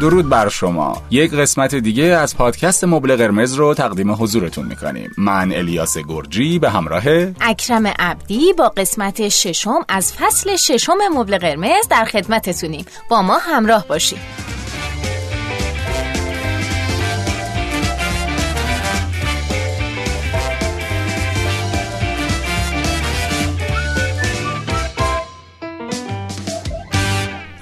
[0.00, 1.02] درود بر شما.
[1.10, 5.10] یک قسمت دیگه از پادکست مبل قرمز رو تقدیم حضورتون می‌کنیم.
[5.18, 7.04] من الیاس گرجی به همراه
[7.40, 12.84] اکرم عبدی با قسمت ششم از فصل ششم مبل قرمز در خدمتتونیم.
[13.10, 14.57] با ما همراه باشید.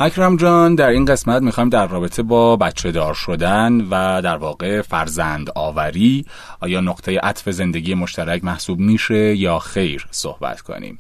[0.01, 4.83] اکرم جان در این قسمت می‌خوایم در رابطه با بچه دار شدن و در واقع
[4.83, 6.27] فرزند آوری
[6.61, 10.99] آیا نقطه عطف زندگی مشترک محسوب میشه یا خیر صحبت کنیم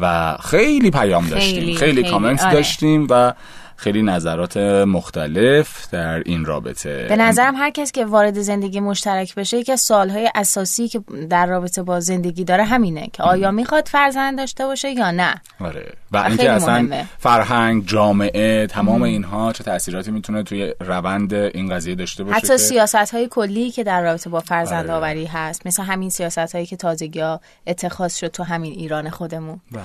[0.00, 2.52] و خیلی پیام داشتیم خیلی, خیلی, کامنت آره.
[2.52, 3.32] داشتیم و
[3.78, 4.56] خیلی نظرات
[4.86, 7.06] مختلف در این رابطه.
[7.08, 11.00] به نظرم هر کس که وارد زندگی مشترک بشه یکی از سوالهای اساسی که
[11.30, 15.92] در رابطه با زندگی داره همینه که آیا می‌خواد فرزند داشته باشه یا نه؟ آره.
[16.12, 16.88] و اینکه اصلا
[17.18, 23.14] فرهنگ جامعه تمام اینها چه تاثیراتی می‌تونه توی روند این قضیه داشته باشه حتی سیاست
[23.14, 24.98] های کلی که در رابطه با فرزند آره.
[24.98, 29.60] آوری هست مثل همین سیاست هایی که تازگی ها اتخاذ شد تو همین ایران خودمون.
[29.72, 29.82] بله.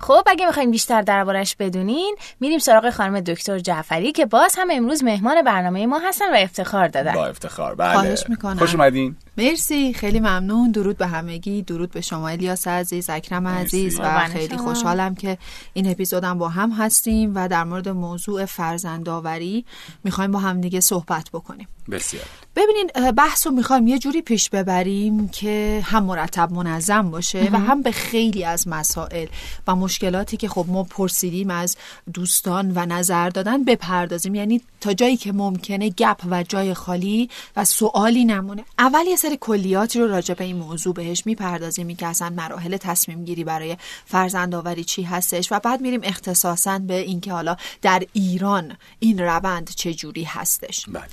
[0.00, 5.04] خب اگه می‌خوایم بیشتر دربارش بدونین میریم سراغ خانم دکتر جعفری که باز هم امروز
[5.04, 7.14] مهمان برنامه ما هستن و افتخار دادن.
[7.14, 7.92] با افتخار بله.
[7.92, 8.58] خواهش می‌کنم.
[8.58, 9.16] خوش اومدین.
[9.40, 10.70] مرسی خیلی ممنون.
[10.70, 15.38] درود به همگی درود به شما الیاس عزیز اکرم عزیز و خیلی خوشحالم که
[15.72, 19.64] این اپیزودم با هم هستیم و در مورد موضوع فرزندآوری
[20.04, 21.68] می‌خوایم با هم دیگه صحبت بکنیم.
[21.90, 22.24] بسیار.
[22.56, 27.82] ببینین بحث رو می‌خوایم یه جوری پیش ببریم که هم مرتب منظم باشه و هم
[27.82, 29.26] به خیلی از مسائل
[29.66, 31.76] و مشکلاتی که خب ما پرسیدیم از
[32.14, 34.34] دوستان و نظر دادن بپردازیم.
[34.34, 38.64] یعنی تا جایی که ممکنه گپ و جای خالی و سوالی نمونه.
[38.78, 43.24] اول یه سری کلیاتی رو راجع به این موضوع بهش می‌پردازیم که اصلا مراحل تصمیم
[43.24, 48.76] گیری برای فرزند آوری چی هستش و بعد میریم اختصاصا به اینکه حالا در ایران
[48.98, 51.04] این روند چه جوری هستش بله.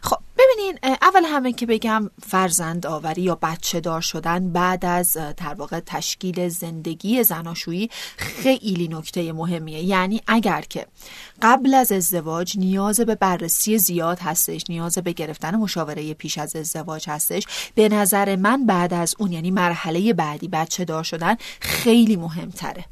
[0.00, 5.54] خب ببینین اول همه که بگم فرزند آوری یا بچه دار شدن بعد از در
[5.54, 9.82] واقع تشکیل زندگی زناشویی خیلی نکته مهمیه.
[9.82, 10.86] یعنی اگر که
[11.42, 17.08] قبل از ازدواج نیاز به بررسی زیاد هستش نیاز به گرفتن مشاوره پیش از ازدواج
[17.08, 22.84] هستش به نظر من بعد از اون یعنی مرحله بعدی بچه دار شدن خیلی مهمتره.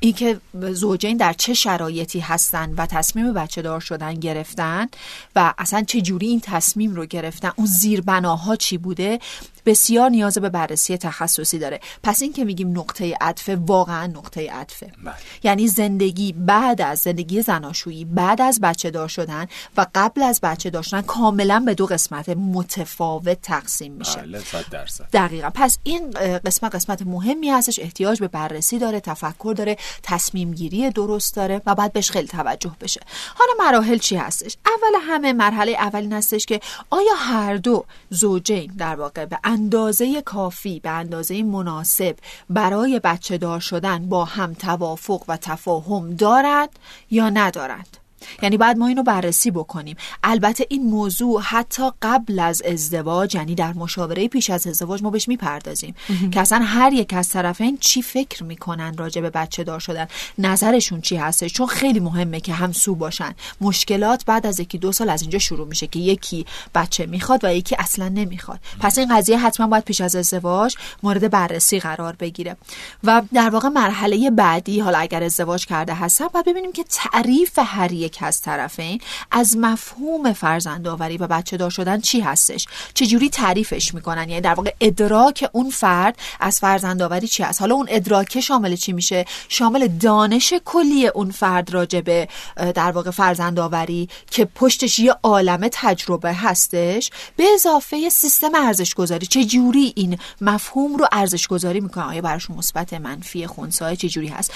[0.00, 0.40] اینکه
[0.72, 4.88] زوجین در چه شرایطی هستن و تصمیم بچه دار شدن گرفتن
[5.36, 9.18] و اصلا چه جوری این تصمیم رو گرفتن اون زیربناها چی بوده؟
[9.66, 11.80] بسیار نیاز به بررسی تخصصی داره.
[12.02, 14.92] پس این که میگیم نقطه عطف واقعا نقطه عطفه.
[15.04, 15.14] بله.
[15.42, 20.70] یعنی زندگی بعد از زندگی زناشویی بعد از بچه دار شدن و قبل از بچه
[20.70, 24.20] داشتن کاملا به دو قسمت متفاوت تقسیم میشه.
[24.20, 25.06] بله درصد.
[25.12, 25.50] دقیقا.
[25.54, 26.10] پس این
[26.44, 27.78] قسمت قسمت مهمی هستش.
[27.78, 32.76] احتیاج به بررسی داره تفکر داره تصمیم گیری درست داره و بعد بهش خیلی توجه
[32.80, 33.00] بشه.
[33.34, 36.60] حالا مراحل چی هستش؟ اول همه مرحله اولین هستش که
[36.90, 42.16] آیا هر دو زوجین در واقع به اندازه کافی به اندازه مناسب
[42.50, 46.70] برای بچه دار شدن با هم توافق و تفاهم دارد
[47.10, 47.98] یا ندارد؟
[48.42, 49.96] یعنی بعد ما اینو بررسی بکنیم.
[50.22, 55.28] البته این موضوع حتی قبل از ازدواج یعنی در مشاوره پیش از ازدواج ما بهش
[55.28, 55.94] می‌پردازیم.
[56.32, 60.06] که اصلا هر یک از طرفین چی فکر می‌کنن راجع به بچه دار شدن
[60.38, 63.34] نظرشون چی هستش؟ چون خیلی مهمه که همسو باشن.
[63.60, 67.54] مشکلات بعد از یکی دو سال از اینجا شروع میشه که یکی بچه می‌خواد و
[67.54, 68.60] یکی اصلا نمی‌خواد.
[68.80, 72.56] پس این قضیه حتما باید پیش از ازدواج مورد بررسی قرار بگیره.
[73.04, 77.92] و در واقع مرحله بعدی حالا اگر ازدواج کرده هستن باید ببینیم که تعریف هر
[77.92, 79.00] یک یک از طرفین
[79.30, 84.74] از مفهوم فرزندآوری و بچه دار شدن چی هستش؟ چجوری تعریفش می‌کنن؟ یعنی در واقع
[84.80, 90.54] ادراک اون فرد از فرزندآوری چی هست؟ حالا اون ادراک شامل چی میشه؟ شامل دانش
[90.64, 92.28] کلی اون فرد راجبه
[92.74, 97.10] در واقع فرزندآوری که پشتش یه عالم تجربه هستش.
[97.36, 102.56] به اضافه سیستم ارزش گذاری چه جوری این مفهوم رو ارزش گذاری می‌کنه آیا براشون
[102.56, 104.52] مثبت منفی خونسای چه جوری هست؟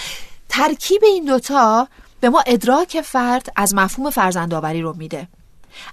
[0.48, 1.88] ترکیب این دوتا
[2.20, 5.28] به ما ادراک فرد از مفهوم فرزندآوری رو میده.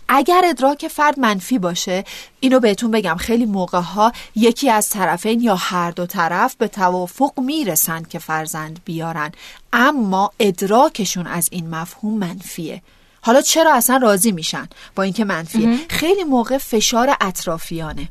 [0.08, 2.04] اگر ادراک فرد منفی باشه
[2.40, 7.40] اینو بهتون بگم خیلی موقع ها یکی از طرفین یا هر دو طرف به توافق
[7.40, 9.32] می‌رسن که فرزند بیارن.
[9.74, 12.82] اما ادراکشون از این مفهوم منفیه.
[13.22, 18.10] حالا چرا اصلا راضی میشن با اینکه منفیه؟ خیلی موقع فشار اطرافیانه.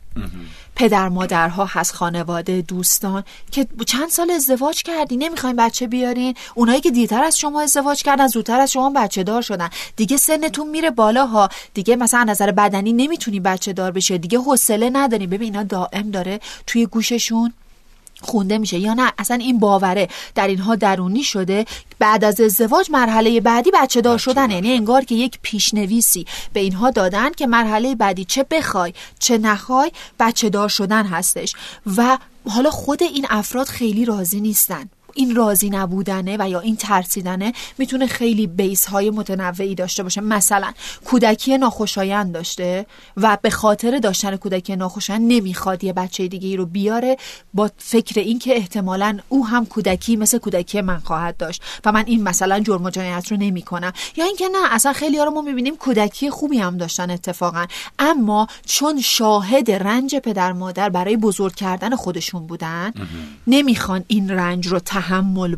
[0.76, 6.90] پدر مادرها هست خانواده دوستان که چند سال ازدواج کردی نمی‌خواین بچه بیارین؟ اونایی که
[6.90, 9.70] دیرتر از شما ازدواج کردن زودتر از شما بچه دار شدن.
[9.96, 11.48] دیگه سنتون میره بالاها.
[11.74, 15.26] دیگه مثلا نظر بدنی نمی‌تونی بچه دار بشه دیگه حوصله نداری.
[15.26, 17.52] ببین اینا دائم داره توی گوششون
[18.20, 20.08] خونده میشه یا نه؟ اصلا این باوره.
[20.34, 21.64] در اینها درونی شده.
[21.98, 26.26] بعد از ازدواج مرحله بعدی بچه دار شدن یعنی انگار که یک پیشنویسی.
[26.52, 31.54] به اینها دادن که مرحله بعدی چه بخوای چه نخوای بچه دار شدن هستش.
[31.96, 32.18] و
[32.48, 34.88] حالا خود این افراد خیلی راضی نیستن.
[35.16, 40.20] این راضی نبودنه و یا این ترسیدنه می‌تونه خیلی بیس های متنوعی داشته باشه.
[40.20, 40.72] مثلا
[41.04, 42.86] کودکی ناخوشایند داشته
[43.16, 47.16] و به خاطر داشتن کودکی ناخوشایند نمی‌خواد یه بچه دیگه ای رو بیاره.
[47.54, 52.22] با فکر اینکه احتمالا او هم کودکی مثل کودکی من خواهد داشت و من این
[52.22, 53.92] مثلا جرم و جنایت رو نمی‌کنم.
[54.16, 57.66] یا اینکه نه اصلا خیلی ها رو ما می‌بینیم کودکی خوبی هم داشتن اتفاقا.
[57.98, 62.92] اما چون شاهد رنج پدر مادر برای بزرگ کردن خودشون بودن
[63.46, 65.05] نمی‌خوان این رنج رو تحمل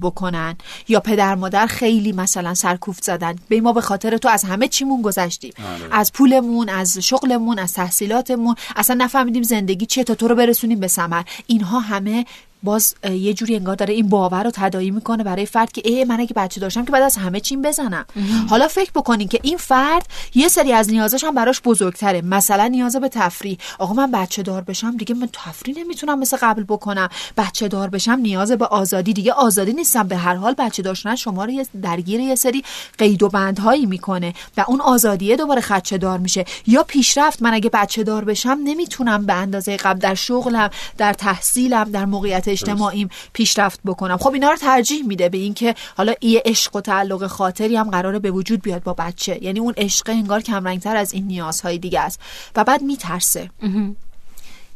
[0.00, 0.56] بکنن.
[0.88, 3.36] یا پدر مادر خیلی مثلا سرکوفت زدن.
[3.48, 5.52] به ما به خاطر تو از همه چیمون گذشتیم
[5.90, 8.54] از پولمون از شغلمون از تحصیلاتمون.
[8.76, 11.22] اصلا نفهمیدیم زندگی چیه تا تو رو برسونیم به ثمر.
[11.46, 12.26] اینها همه
[12.62, 16.20] باز یه جوری انگار داره این باور رو تداعی می‌کنه برای فرد که ای من
[16.20, 18.05] اگه بچه داشتم که بعد از همه چیم بزنم.
[18.50, 22.22] حالا فکر بکنین که این فرد یه سری از نیازش هم براش بزرگتره.
[22.22, 23.58] مثلا نیاز به تفریح.
[23.78, 27.08] آقا من بچه دار بشم دیگه من تفریح نمی‌تونم مثل قبل بکنم.
[27.37, 29.32] بچه دار بشم نیاز به آزادی دیگه.
[29.32, 30.55] آزادی نیستم به هر حال.
[30.58, 32.64] بچه داشتن شما رو درگیر یه سری
[32.99, 36.44] قید و بندهایی می‌کنه و اون آزادیه دوباره خدچه دار میشه.
[36.66, 41.84] یا پیشرفت من اگه بچه دار بشم نمی‌تونم به اندازه قبل در شغلم در تحصیلم
[41.84, 44.16] در موقعیت اجتماعیم پیشرفت بکنم.
[44.16, 48.18] خب اینا رو ترجیح میده به اینکه حالا یه عشق و تعلق خاطری هم قراره
[48.18, 49.44] به وجود بیاد با بچه.
[49.44, 52.20] یعنی اون عشق انگار کمرنگتر از این نیازهای دیگه است.
[52.56, 53.50] و بعد میترسه.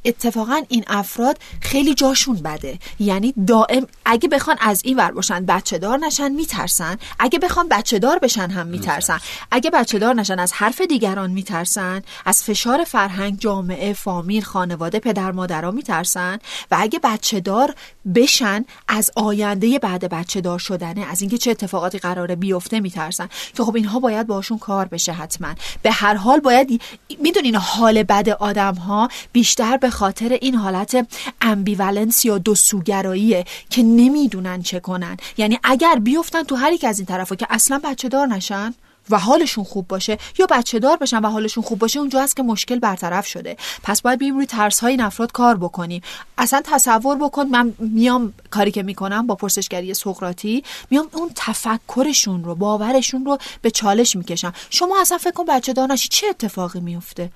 [0.04, 2.78] اتفاقا این افراد خیلی جاشون بده.
[2.98, 6.98] یعنی دائم اگه بخوان از این ور باشن بچه دار نشن میترسن.
[7.18, 9.18] اگه بخوان بچه دار بشن هم میترسن.
[9.50, 12.02] اگه بچه دار نشن از حرف دیگران میترسن.
[12.24, 16.38] از فشار فرهنگ جامعه فامیل خانواده پدر مادرها میترسن.
[16.70, 17.74] و اگه بچه دار
[18.14, 23.28] بشن از آینده بعد بچه دار شدنه از اینکه چه اتفاقاتی قراره بیفته میترسن.
[23.56, 25.54] که خب اینها باید باشون کار بشه حتما.
[25.82, 26.82] به هر حال باید
[27.18, 31.06] می‌دونین حال بد آدم ها بیشتر به خاطر این حالت
[31.40, 35.16] امبیولنس یا دو سوگراییه که نمی‌دونن چه کنن.
[35.36, 38.74] یعنی اگر بیفتن تو هر یک از این طرفا که اصلا بچه دار نشن
[39.10, 42.42] و حالشون خوب باشه یا بچه دار بشن و حالشون خوب باشه اونجا هست که
[42.42, 43.56] مشکل برطرف شده.
[43.82, 46.02] پس باید بیم روی ترس های این افراد کار بکنیم.
[46.38, 52.54] اصلا تصور بکن من میام کاری که می‌کنم با پرسشگری سقراطی میام اون تفکرشون رو
[52.54, 54.52] باورشون رو به چالش می‌کشم.
[54.70, 57.30] شما اصلا فکر کن بچه دار نشی چه اتفاقی میفته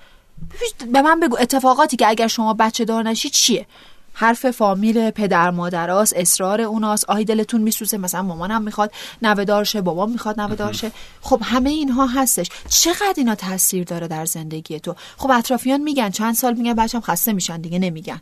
[0.93, 3.65] به من بگو اتفاقاتی که اگر شما بچه دار نشید چیه؟
[4.13, 8.91] حرف فامیل پدر مادراست اصرار اوناست آی دلتون میسوزه مثلا مامانم می‌خواد
[9.21, 10.91] نوه دارشه بابام می‌خواد نوه دارشه.
[11.21, 12.49] خب همه اینها هستش.
[12.69, 17.33] چقدر اینا تاثیر داره در زندگی تو؟ خب اطرافیان میگن چند سال میگن بچم خسته
[17.33, 18.21] میشن دیگه نمیگن.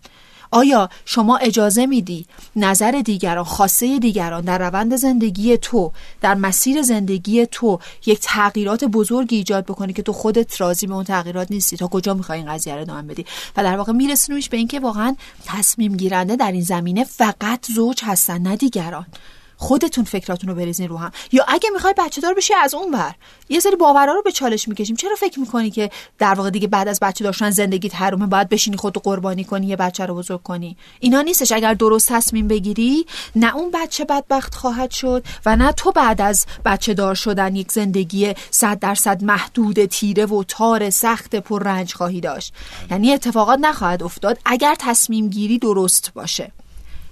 [0.56, 2.26] آیا شما اجازه میدی
[2.56, 5.92] نظر دیگران خواسته دیگران در روند زندگی تو
[6.22, 11.04] در مسیر زندگی تو یک تغییرات بزرگی ایجاد بکنی که تو خودت راضی به اون
[11.04, 13.26] تغییرات نیستی؟ تا کجا می‌خوای این قضیه رو ادامه بدی؟
[13.58, 15.16] و در واقع میرسونیش به اینکه واقعا
[15.46, 19.06] تصمیم گیرنده در این زمینه فقط زوج هستن نه دیگران.
[19.58, 21.12] خودتون فکراتون رو بریزین رو هم.
[21.32, 23.16] یا اگه می‌خوای بچه دار بشی از اون ور.
[23.50, 24.96] یه سری باورها رو به چالش می‌کشیم.
[24.96, 28.78] چرا فکر می‌کنی که در واقع دیگه بعد از بچه داشتن زندگیت حرومه باید بشینی
[28.78, 31.52] خودتو قربانی کنی یه بچه رو بزرگ کنی؟ اینا نیستش.
[31.52, 33.06] اگر درست تصمیم بگیری
[33.36, 37.72] نه اون بچه بدبخت خواهد شد و نه تو بعد از بچه دار شدن یک
[37.72, 42.54] زندگی صد درصد محدود تیره و تار سخت پر رنج خواهی داشت
[42.92, 46.52] یعنی اتفاقات نخواهد افتاد اگر تصمیم گیری درست باشه.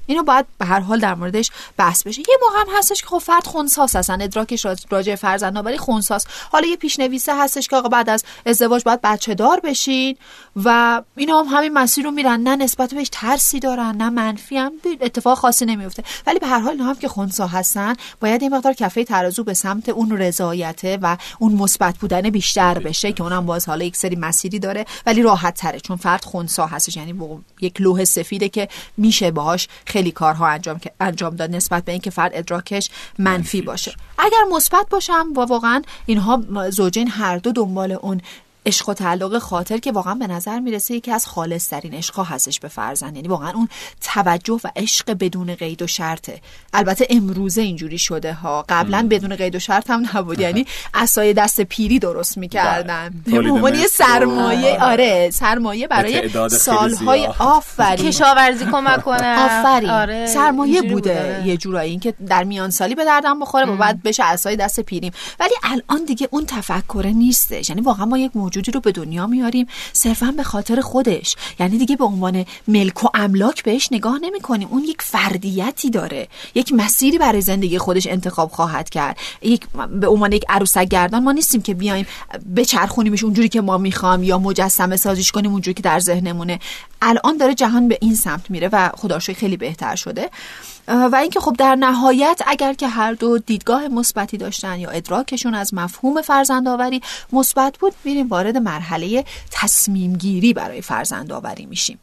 [0.05, 2.21] اینو باید به هر حال در موردش بحث بشه.
[2.21, 6.67] یه موقع هم هستش که خب فرد خونساس هستن ادراکش راجع فرزند ولی خونساس حالا
[6.67, 10.17] یه پیشنویسه هستش که آقا بعد از ازدواج باید بچه دار بشین
[10.55, 12.39] و اینا هم همین مسیر رو میرن.
[12.39, 14.71] نه نسبت بهش ترسی دارن نه منفی هم.
[15.01, 16.03] اتفاق خاصی نمیفته.
[16.27, 19.53] ولی به هر حال اینا هم که خونسا هستن باید این مقدار کفه ترازو به
[19.53, 24.15] سمت اون رضایته و اون مثبت بودن بیشتر بشه که اونم باز حالا یک سری
[24.15, 25.79] مسیری داره ولی راحت تره.
[25.79, 27.13] چون فرد خونسا هستش یعنی
[27.61, 28.67] یک لوح سفیده که
[28.97, 33.95] میشه باهاش خیلی کارها انجام انجام داد نسبت به اینکه فرد ادراکش منفی باشه.
[34.17, 38.21] اگر مثبت باشم و واقعا اینها زوجین هر دو دنبال اون
[38.65, 42.59] عشق و تعلق خاطر که واقعا به نظر می‌رسه یکی از خالص ترین عشقها هستش
[42.59, 43.15] به فرزند.
[43.15, 43.69] یعنی واقعا اون
[44.01, 46.41] توجه و عشق بدون قید و شرطه.
[46.73, 48.65] البته امروزه اینجوری شده ها.
[48.69, 50.39] قبلا بدون قید و شرط هم نبود.
[50.39, 53.23] یعنی اسای دست پیری درست می‌کردن.
[53.25, 58.05] به یه سرمایه آره سرمایه برای سالهای آفرین.
[58.05, 59.45] کشاورزی کمک کنه.
[59.45, 59.89] آفرین.
[59.89, 60.25] آره.
[60.25, 61.43] سرمایه بوده.
[61.45, 65.11] یه جورایی اینکه در میان سالی به دردم بخوره و بعد بشه اسای دست پیریم.
[65.39, 67.69] ولی الان دیگه اون تفکر نیستش.
[67.69, 71.35] یعنی واقعا ما یک موجودی رو به دنیا میاریم صرفا به خاطر خودش.
[71.59, 76.27] یعنی دیگه به عنوان ملک و املاک بهش نگاه نمی کنیم اون یک فردیتی داره.
[76.55, 79.17] یک مسیری برای زندگی خودش انتخاب خواهد کرد.
[79.41, 82.05] یک به عنوان یک عروسک گردان ما نیستیم که بیایم
[82.55, 86.59] بچرخونیمش اونجوری که ما می‌خوام یا مجسمه سازیش کنیم اونجوری که در ذهنمونه.
[87.01, 90.29] الان داره جهان به این سمت میره و خدا خیلی بهتر شده.
[90.87, 95.73] و اینکه خب در نهایت اگر که هر دو دیدگاه مثبتی داشتن یا ادراکشون از
[95.73, 101.99] مفهوم فرزندآوری مثبت بود میریم وارد مرحله تصمیم گیری برای فرزندآوری میشیم.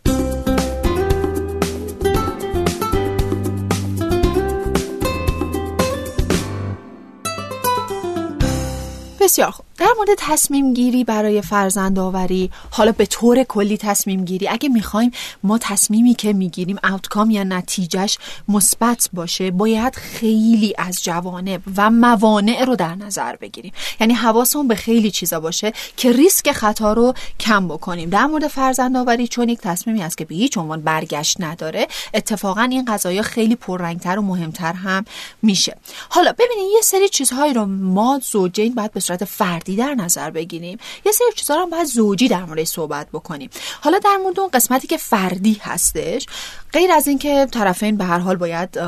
[9.20, 9.69] بسیار خوب.
[9.80, 14.48] در مورد تصمیم گیری برای فرزند آوری حالا به طور کلی تصمیم گیری.
[14.48, 15.10] اگه می‌خوایم
[15.42, 18.18] ما تصمیمی که می‌گیریم اوتکام یا نتیجهش
[18.48, 23.72] مثبت باشه باید خیلی از جوانب و موانع رو در نظر بگیریم.
[24.00, 28.10] یعنی حواسمون به خیلی چیزا باشه که ریسک خطا رو کم بکنیم.
[28.10, 32.62] در مورد فرزند آوری چون یک تصمیمی است که به هیچ عنوان برگشت نداره اتفاقا
[32.62, 35.04] این قضايا خیلی پررنگتر و مهمتر هم
[35.42, 35.76] میشه.
[36.08, 40.78] حالا ببینید یه سری چیزهایی رو ما زوجین باید به صورت فردی در نظر بگیریم.
[41.06, 43.50] یه سری چیزا رو باید زوجی در مورد صحبت بکنیم.
[43.80, 46.26] حالا در مورد اون قسمتی که فردی هستش
[46.72, 48.78] غیر از اینکه طرفین به هر حال باید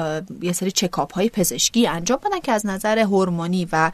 [0.43, 3.91] یه سری چکاپ های پزشکی انجام بدن که از نظر هورمونی و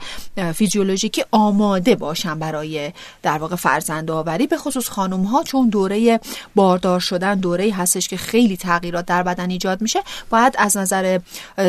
[0.54, 2.92] فیزیولوژیکی آماده باشن برای
[3.22, 6.20] در واقع فرزند آوری به خصوص خانم ها چون دوره
[6.54, 11.20] باردار شدن دوره هستش که خیلی تغییرات در بدن ایجاد میشه باید از نظر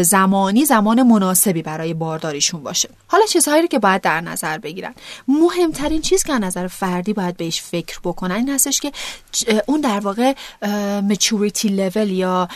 [0.02, 2.90] زمانی زمان مناسبی برای بارداریشون باشه.
[3.08, 4.94] حالا چیزهایی که باید در نظر بگیرن.
[5.28, 8.92] مهمترین چیز که از نظر فردی باید بهش فکر بکنن این هستش که
[9.66, 10.34] اون در واقع
[11.10, 12.48] maturity level یا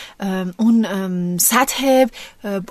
[0.58, 2.06] اون سطح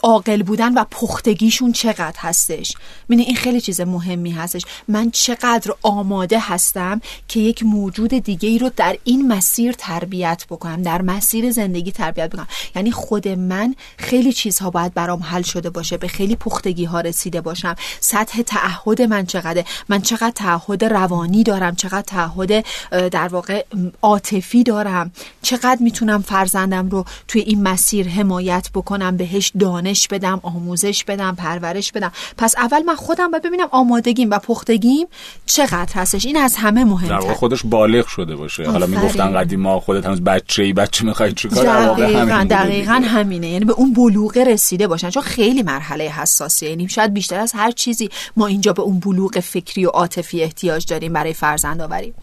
[0.03, 2.75] عاقل بودن و پختگیشون چقدر هستش.
[3.09, 4.63] می‌بینی این خیلی چیز مهمی هستش.
[4.89, 10.83] من چقدر آماده هستم که یک موجود دیگه ای رو در این مسیر تربیت بکنم
[10.83, 12.49] در مسیر زندگی تربیت بکنم.
[12.77, 17.41] یعنی خود من خیلی چیزها باید برام حل شده باشه به خیلی پختگی ها رسیده
[17.41, 17.75] باشم.
[18.01, 23.65] سطح تعهد من چقدر من چقدر تعهد روانی دارم چقدر تعهد در واقع
[24.03, 25.13] عاطفی دارم
[25.43, 31.93] چقدر می‌تونم فرزندم رو توی این مسیر حمایت بکنم بهش دانش بدم آموزش بدم پرورش
[31.93, 32.13] بدم.
[32.39, 35.07] پس اول من خودم باید ببینم آمادگیم و پختگیم
[35.47, 36.27] چقدر هستش.
[36.27, 37.21] این از همه مهمتر.
[37.21, 38.71] در خودش بالغ شده باشه.
[38.71, 43.49] حالا می‌گفتن قدیما خودت هنوز بچه ای بچه می‌خوای چیکار دقیقاً دقیقاً همینه.
[43.49, 45.11] یعنی به اون بلوغ رسیده باشن.
[45.11, 46.69] چون خیلی مرحله حساسیه.
[46.71, 50.87] یعنی شاید بیشتر از هر چیزی ما اینجا به اون بلوغ فکری و عاطفی احتیاج
[50.87, 52.15] داریم برای فرزند آوری.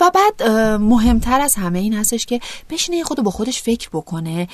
[0.00, 0.48] و بعد
[0.80, 4.48] مهمتر از همه این هستش که بشینه خود با خودش فکر بکنه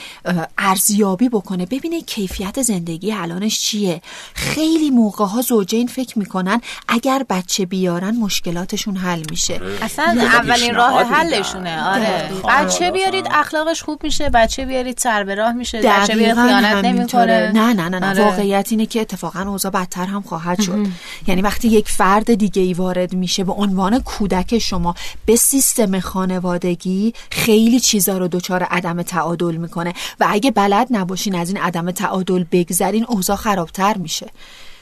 [0.58, 4.02] ارزیابی بکنه ببینه کیفیت زندگی الانش چیه.
[4.34, 9.60] خیلی موقع ها زوجین فکر می‌کنن اگر بچه بیارن مشکلاتشون حل میشه.
[9.82, 12.30] اصلا اولین راه حلشونه آره.
[12.48, 17.52] بچه بیارید اخلاقش خوب میشه بچه بیارید سر به راه میشه بچه بیارید خیانت نمی‌کنه.
[17.52, 18.10] نه نه نه, نه.
[18.10, 18.24] آره.
[18.24, 20.86] واقعیت اینه که اتفاقا اوضاع بدتر هم خواهد شد.
[21.26, 24.94] یعنی وقتی یک فرد دیگه ای وارد میشه به عنوان کودک شما
[25.26, 29.92] به سیستم خانوادگی خیلی چیزا رو دچار عدم تعادل می‌کنه.
[30.20, 34.30] و اگه بلد نباشین از این عدم تعادل بگذرین اوضاع خرابتر میشه.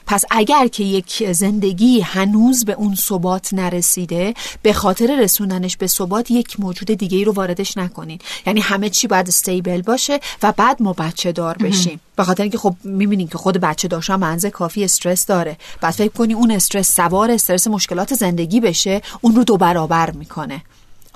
[0.07, 6.31] پس اگر که یک زندگی هنوز به اون ثبات نرسیده به خاطر رسوندنش به ثبات
[6.31, 8.19] یک موجود دیگه ای رو واردش نکنین.
[8.47, 12.01] یعنی همه چی باید استیبل باشه و بعد ما بچه دار بشیم.
[12.17, 15.57] به خاطر اینکه خب می‌بینین که خود بچه داشتن منزه کافی استرس داره.
[15.81, 20.63] بعد فکر کنی اون استرس سوار استرس مشکلات زندگی بشه اون رو دو برابر می‌کنه.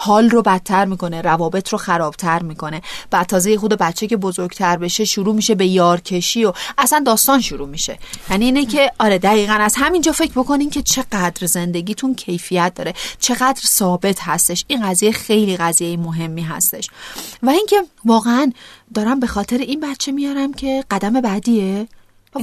[0.00, 2.82] حال رو بدتر می‌کنه روابط رو خرابتر می‌کنه.
[3.10, 7.68] بعد تازه خود بچه که بزرگتر بشه شروع میشه به یارکشی و اصلا داستان شروع
[7.68, 7.98] میشه.
[8.30, 13.60] یعنی اینه که آره دقیقا از همینجا فکر بکنین که چقدر زندگیتون کیفیت داره چقدر
[13.64, 14.64] ثابت هستش.
[14.66, 16.90] این قضیه خیلی قضیه مهمی هستش.
[17.42, 18.52] و اینکه واقعا
[18.94, 21.88] دارم به خاطر این بچه میارم که قدم بعدیه.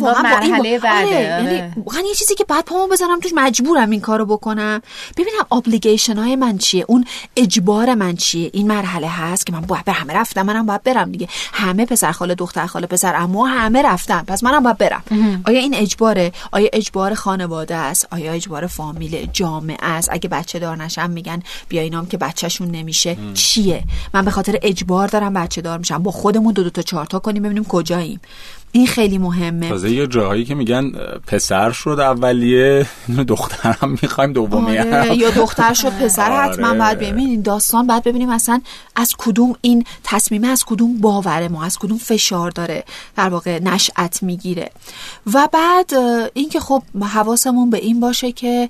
[0.02, 1.50] واقعا مرحله بعده آره.
[1.50, 4.82] یعنی واقعا یه چیزی که بعد پامو بزنم توش مجبورم این کارو بکنم.
[5.18, 9.86] ببینم ابلیگیشن های من چیه؟ اون اجبار من چیه؟ این مرحله هست که من باید
[9.86, 11.28] برم همه رفتم منم باید برم دیگه.
[11.54, 14.24] همه پسر خاله دختر خاله پسر اما همه رفتن.
[14.28, 15.04] پس منم باید برم.
[15.46, 20.78] آیا این اجباره؟ آیا اجبار خانواده است؟ آیا اجبار فامیل جامعه است؟ اگه بچه دار
[20.78, 23.18] نشم میگن بیا اینام که بچهشون نمیشه.
[23.34, 23.84] چیه؟
[24.14, 26.04] من به خاطر اجبار دارم بچه دار میشم.
[26.04, 28.20] با خودمون دو دو تا چهار تا کنیم ببینیم کجاییم.
[28.76, 30.92] این خیلی مهمه تازه یه جاهایی که میگن
[31.28, 32.86] پسر شد اولیه
[33.28, 35.18] دخترم می‌خوایم دومی آره.
[35.18, 36.54] یا دختر شد پسر آره.
[36.54, 38.62] حتما باید ببینیم داستان باید ببینیم اصلا
[38.96, 42.84] از کدوم این تصمیمه از کدوم باور ما از کدوم فشار داره
[43.16, 44.72] در واقع نشأت می‌گیره
[45.34, 45.92] و بعد
[46.34, 48.70] اینکه خب حواسمون به این باشه که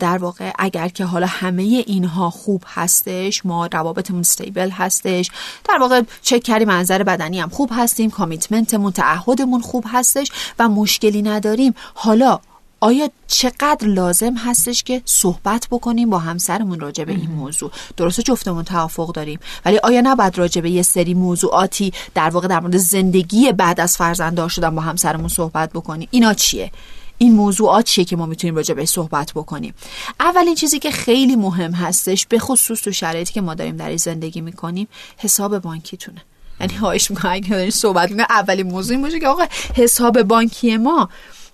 [0.00, 5.30] در واقع اگر که حالا همه اینها خوب هستش ما روابطمون استیبل هستش
[5.68, 8.92] در واقع چک کردیم منظر بدنی هم خوب هستیم کامیتمنتمون
[9.30, 11.74] تعهدمون خوب هستش و مشکلی نداریم.
[11.94, 12.38] حالا
[12.80, 18.64] آیا چقدر لازم هستش که صحبت بکنیم با همسرمون راجع به این موضوع؟ درسته جفتمون
[18.64, 23.52] توافق داریم ولی آیا نباید راجع به یه سری موضوعاتی در واقع در مورد زندگی
[23.52, 26.70] بعد از فرزنددار شدن با همسرمون صحبت بکنیم؟ اینا چیه؟
[27.18, 29.74] این موضوعات چیه که ما می‌تونیم راجع به صحبت بکنیم؟
[30.20, 33.96] اولین چیزی که خیلی مهم هستش به خصوص تو شرایطی که ما داریم در این
[33.96, 36.22] زندگی می‌کنیم حساب بانکیتونه.
[36.60, 40.76] یعنی خواهش می‌کنم اگه دارین صحبت می‌کنم اولین موضوع این باشه که آقا حساب بانکی
[40.76, 41.08] ما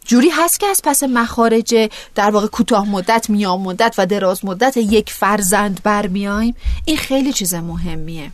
[0.05, 4.77] جوری هست که از پس مخارج در واقع کوتاه مدت میان مدت و دراز مدت
[4.77, 8.31] یک فرزند برمیایم این خیلی چیز مهمیه.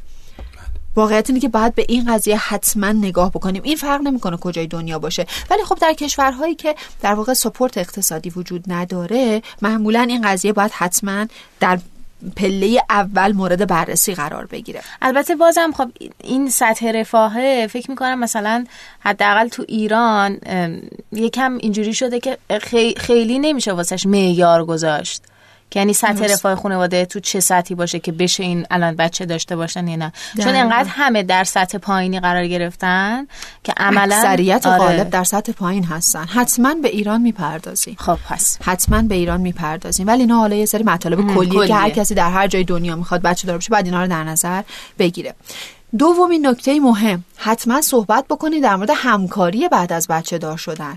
[0.97, 3.63] واقعیت اینه که باید به این قضیه حتما نگاه بکنیم.
[3.63, 5.27] این فرق نمی‌کنه کجای دنیا باشه.
[5.51, 10.71] ولی خب در کشورهایی که در واقع سپورت اقتصادی وجود نداره معمولا این قضیه باید
[10.71, 11.27] حتما
[11.61, 11.79] در
[12.37, 14.83] پله اول مورد بررسی قرار بگیره.
[15.03, 15.91] البته بازم خب
[16.25, 18.65] این سطح رفاهه فکر می‌کنم مثلا
[19.01, 20.39] حداقل تو ایران
[21.13, 22.39] یکم اینجوری شده که
[22.97, 25.23] خیلی نمیشه واسش معیار گذاشت.
[25.79, 29.89] یعنی سطح رفاه خانواده تو چه سطحی باشه که بشه این الان بچه داشته باشن
[29.89, 30.13] یا نه؟
[30.43, 33.27] چون انقدر همه در سطح پایینی قرار گرفتن
[33.65, 34.79] که عملا اکثریت آره.
[34.79, 36.25] غالب در سطح پایین هستن.
[36.25, 37.97] حتما به ایران می‌پردازیم.
[37.99, 38.59] خب پس.
[38.63, 40.07] حتما به ایران می‌پردازیم.
[40.07, 43.23] ولی نه حالا یه سری مطالب کلیه که هر کسی در هر جای دنیا می‌خواد
[43.23, 44.63] بچه دار بشه بعد اینا رو در نظر
[44.99, 45.35] بگیره.
[45.99, 47.25] دومین نکته مهم.
[47.37, 50.97] حتما صحبت بکنید در مورد همکاری بعد از بچه دار شدن.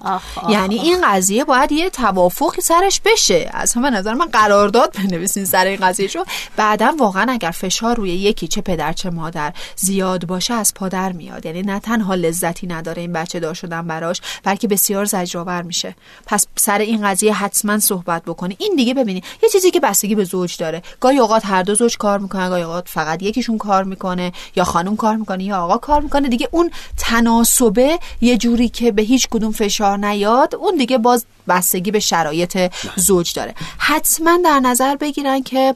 [0.49, 3.49] یعنی این قضیه باید یه توافقی سرش بشه.
[3.53, 6.23] از همه نظر من قرارداد بنویسین سر این قضیه شو
[6.57, 11.45] بعدا واقعا اگر فشار روی یکی چه پدر چه مادر زیاد باشه از پادر میاد.
[11.45, 15.95] یعنی نه تنها لذتی نداره این بچه دار شدن براش بلکه بسیار زجرآور میشه.
[16.25, 20.23] پس سر این قضیه حتما صحبت بکنی این دیگه ببینید یه چیزی که بستگی به
[20.23, 20.81] زوج داره.
[20.99, 24.84] گاهی اوقات هر دو زوج کار می‌کنن گاهی اوقات فقط یکیشون کار می‌کنه یا خانم
[24.93, 25.43] کار می‌کنه.
[25.43, 26.29] یا آقا کار می‌کنه.
[26.29, 31.91] دیگه اون تناسبه یه جوری که به هیچ کدوم فشار نیاد اون دیگه باز بستگی
[31.91, 33.55] به شرایط زوج داره.
[33.77, 35.75] حتما در نظر بگیرن که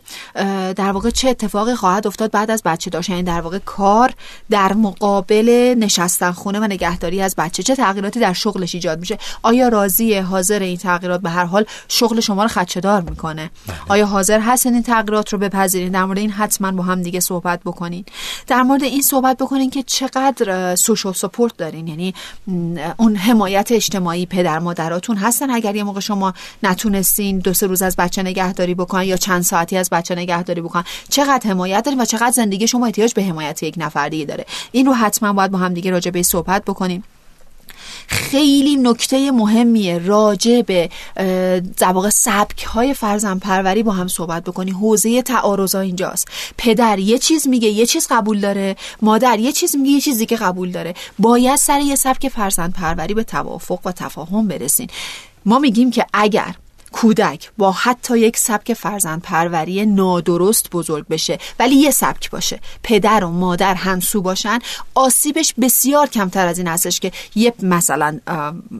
[0.75, 3.13] در واقع چه اتفاقی خواهد افتاد بعد از بچه داشتن.
[3.13, 4.13] یعنی در واقع کار
[4.49, 7.63] در مقابل نشستن خونه و نگهداری از بچه.
[7.63, 12.19] چه تغییراتی در شغلش ایجاد میشه؟ آیا راضی حاضر این تغییرات؟ به هر حال شغل
[12.19, 13.51] شما رو خدشه‌دار می‌کنه.
[13.67, 13.77] بله.
[13.87, 17.59] آیا حاضر هستین این تغییرات رو بپذیرین؟ در مورد این حتما با هم دیگه صحبت
[17.65, 18.05] بکنین.
[18.47, 21.87] در مورد این صحبت بکنین که چقدر سوشال سپورت دارین.
[21.87, 22.13] یعنی
[22.97, 27.95] اون حمایت اجتماعی پدر مادراتون هستن؟ اگر یه موقع شما نتونستین دو سه روز از
[27.95, 32.31] بچه نگهداری بکنن یا چند ساعتی از بچه نگهداری بکنن چقدر حمایت دارین و چقدر
[32.31, 34.45] زندگی شما احتیاج به حمایت یک نفر دیگه داره.
[34.71, 37.03] این رو حتما باید با هم دیگه راجع به صحبت بکنیم.
[38.07, 40.89] خیلی نکته مهمیه راجع به
[41.77, 44.71] زباق سبک های فرزن پروری با هم صحبت بکنی.
[44.71, 46.27] حوزه تعارضا اینجاست.
[46.57, 48.75] پدر یه چیز میگه یه چیز قبول داره.
[49.01, 50.93] مادر یه چیز میگه یه چیزی که قبول داره.
[51.19, 54.87] باید سر یه سبک فرزند پروری به توافق و تفاهم برسین.
[55.49, 56.55] ما میگیم که اگر
[56.91, 63.23] کودک با حتی یک سبک فرزند پروری نادرست بزرگ بشه ولی یه سبک باشه پدر
[63.23, 64.59] و مادر همسو باشن
[64.95, 68.19] آسیبش بسیار کمتر از این هستش که یه مثلا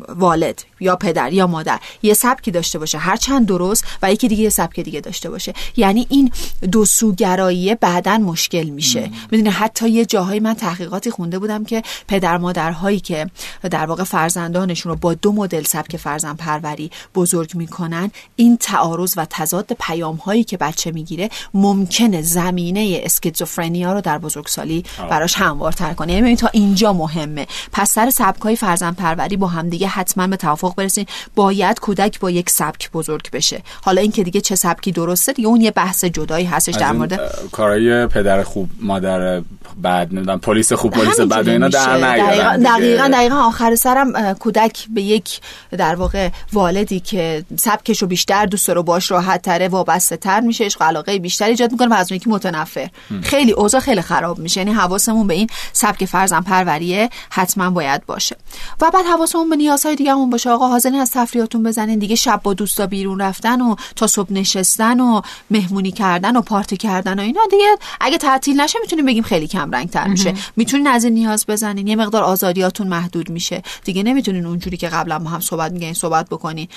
[0.10, 4.44] والد یا پدر یا مادر یه سبکی داشته باشه هر چند درست و یکی دیگه
[4.44, 5.54] یه سبک دیگه داشته باشه.
[5.78, 6.32] یعنی این
[6.72, 9.12] دو سوگرایی بعدا مشکل میشه.
[9.32, 13.30] می‌دونی حتی یه جاهای من تحقیقاتی خونده بودم که پدر مادرهایی که
[13.72, 19.28] در واقع فرزندانشون رو با دو مدل سبک فرزند پروری بزرگ می‌کنن این تعارض و
[19.30, 26.14] تضاد پیام هایی که بچه می‌گیره ممکنه زمینه اسکیزوفرنیا رو در بزرگسالی براش هموارتر کنه.
[26.14, 27.48] یعنی تا اینجا مهمه.
[27.72, 31.06] پس سر سبک های فرزند پروری با همدیگه حتما به توافق توافق برسین
[31.36, 33.62] باید کودک با یک سبک بزرگ بشه.
[33.82, 37.20] حالا اینکه دیگه چه سبکی درسته دیگه اون یه بحث جدایی هستش در مورد
[37.52, 39.42] کارهای پدر خوب مادر
[39.78, 45.02] بعد نمی‌دونم پلیس خوب پلیس بعد اینا در دقیقاً دقیقاً, دقیقاً آخر سرم کودک به
[45.02, 45.40] یک
[45.72, 50.40] در واقع والدی که سبکش همسرش رو بیشتر دوست داره باش راحت تره وابسته تر
[50.40, 52.90] میشه عشق علاقه بیشتر ایجاد می‌کنه و از اون یکی متنفر.
[53.22, 54.60] خیلی اوضاع خیلی خراب میشه.
[54.60, 58.36] یعنی حواسمون به این سبک فرزن پروریه حتما باید باشه.
[58.82, 60.50] و بعد حواسمون به نیازهای دیگهمون باشه.
[60.60, 62.00] آقا حاضرین از تفریحاتون بزنین.
[62.00, 66.78] دیگه شب با دوستا بیرون رفتن و تا صبح نشستن و مهمونی کردن و پارتی
[66.78, 70.34] کردن و اینا دیگه اگه تعطیل نشه می‌تونیم بگیم خیلی کم رنگ تر میشه.
[70.56, 71.88] می‌تونین از این نیاز بزنین.
[71.88, 73.64] یه مقدار آزادیاتون محدود میشه.
[73.84, 76.68] دیگه نمی‌تونین اونجوری که قبلا ما هم صحبت میگین صحبت بکنین.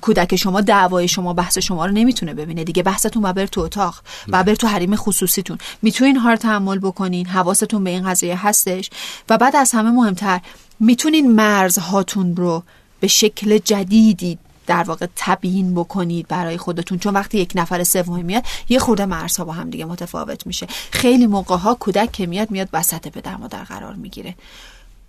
[0.00, 2.64] کودک شما دعوای شما بحث شما رو نمی‌تونه ببینه.
[2.64, 3.94] دیگه بحثتون ببر تو اتاق
[4.28, 5.58] ببر تو حریم خصوصیتون.
[5.82, 7.26] می‌تونین ها رو تحمل بکنین.
[7.26, 8.90] حواستون به این قضیه هستش.
[9.28, 10.40] و بعد از همه مهمتر
[10.80, 12.62] می‌تونین مرزهاتون رو
[13.02, 16.98] به شکل جدیدی در واقع تبیین بکنید برای خودتون.
[16.98, 20.66] چون وقتی یک نفر سومی میاد یه خورده مرزها با هم دیگه متفاوت میشه.
[20.90, 24.34] خیلی موقع ها کودک که میاد میاد وسط پدر مادر قرار می‌گیره.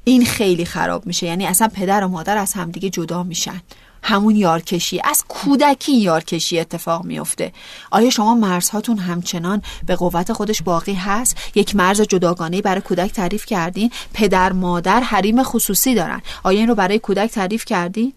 [0.03, 1.27] این خیلی خراب میشه.
[1.27, 3.61] یعنی اصلا پدر و مادر از همدیگه جدا میشن.
[4.03, 5.01] همون یارکشی.
[5.03, 7.51] از کودکی یارکشی اتفاق میفته
[7.91, 13.45] آیا شما مرزهاتون همچنان به قوت خودش باقی هست؟ یک مرز جداگانه برای کودک تعریف
[13.45, 16.21] کردین؟ پدر مادر حریم خصوصی دارن.
[16.43, 18.13] آیا این رو برای کودک تعریف کردین؟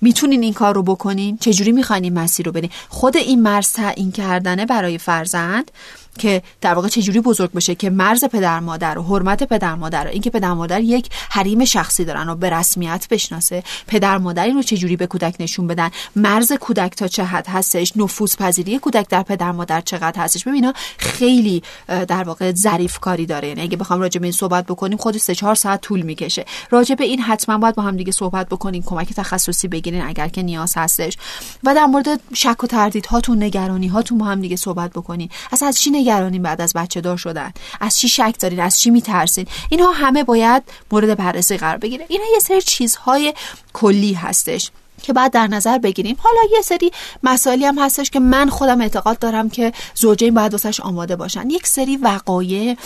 [0.00, 4.12] می‌تونین این کار رو بکنین؟ چجوری می‌خواین این مسیر رو برین خود این مرز تعیین
[4.12, 5.70] کردنه برای فرزند؟
[6.18, 10.10] که در واقع چجوری بزرگ بشه که مرز پدر مادر و حرمت پدر مادر و
[10.10, 14.62] اینکه پدر مادر یک حریم شخصی دارن و به رسمیت بشناسه پدر مادر این رو
[14.62, 19.22] چجوری به کودک نشون بدن؟ مرز کودک تا چه حد هستش؟ نفوذ پذیری کودک در
[19.22, 23.48] پدر مادر چقدر هستش؟ ببینا خیلی در واقع ظریف کاری داره.
[23.48, 26.44] یعنی اگه بخوام راجع به این صحبت بکنیم خود 3 4 ساعت طول می‌کشه.
[26.70, 30.42] راجع به این حتما باید با هم دیگه صحبت بکنیم کمک تخصصی بگیرین اگر که
[30.42, 31.16] نیاز هستش.
[31.64, 35.28] و در مورد شک و تردید هاتون نگرانی هاتون با هم دیگه صحبت بکنین.
[35.52, 37.52] اصلا از چی نگرانین بعد از بچه دار شدن.
[37.80, 42.06] از چی شک دارین؟ از چی میترسین؟ اینها همه باید مورد بررسی قرار بگیره.
[42.08, 43.34] اینا یه سری چیزهای
[43.72, 44.70] کلی هستش.
[45.02, 46.16] که بعد در نظر بگیریم.
[46.18, 46.90] حالا یه سری
[47.22, 51.50] مسائلی هم هستش که من خودم اعتقاد دارم که زوجین باید واسش آماده باشن.
[51.50, 52.76] یک سری وقایع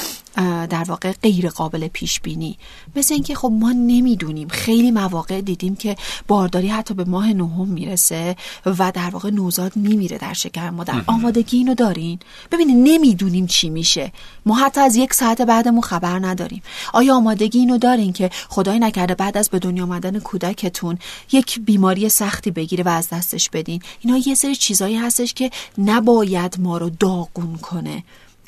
[0.71, 2.59] در واقع غیر قابل پیش بینی
[2.97, 4.49] مثل اینکه خب ما نمی‌دونیم.
[4.49, 5.97] خیلی مواقع دیدیم که
[6.29, 11.57] بارداری حتی به ماه نهم می‌رسه و در واقع نوزاد میمیره در شکم مادر آمادگی
[11.57, 12.19] اینو دارین.
[12.53, 14.13] ببینید نمی‌دونیم چی میشه.
[14.47, 16.63] ما حتی از یک ساعت بعدمون خبر نداریم.
[16.93, 20.99] آیا آمادگی اینو دارین که خدای نکرده بعد از به دنیا آمدن کودکتون
[21.33, 23.83] یک بیماری سختی بگیره و از دستش بدین.
[24.01, 28.05] اینا یه سری چیزایی هستش که نباید ما رو داغون کنه.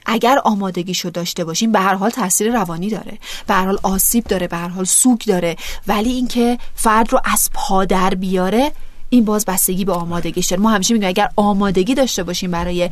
[0.07, 3.19] اگر آمادگیشو داشته باشیم به هر حال تاثیر روانی داره.
[3.47, 5.57] به هر حال آسیب داره به هر حال سوگ داره.
[5.87, 8.73] ولی اینکه فرد رو از پادر بیاره
[9.11, 12.91] این باز بستگی به آمادگیش داره ما همیشه میگیم اگر آمادگی داشته باشیم برای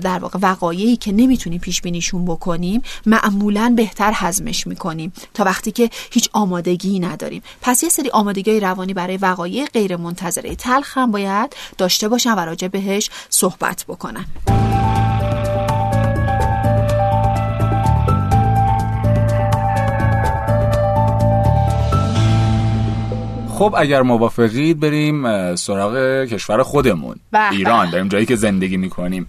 [0.00, 5.90] در واقع وقایعی که نمی‌تونیم پیش بینیشون بکنیم معمولا بهتر هضمش می‌کنیم تا وقتی که
[6.10, 7.42] هیچ آمادگی نداریم.
[7.62, 12.40] پس یه سری آمادگی روانی برای وقایع غیر منتظره تلخ هم باید داشته باشن و
[12.40, 14.24] راجع بهش صحبت بکنن.
[23.54, 27.16] خب اگر موافقید بریم سراغ کشور خودمون
[27.50, 27.90] ایران.
[27.90, 29.26] داریم جایی که زندگی می‌کنیم.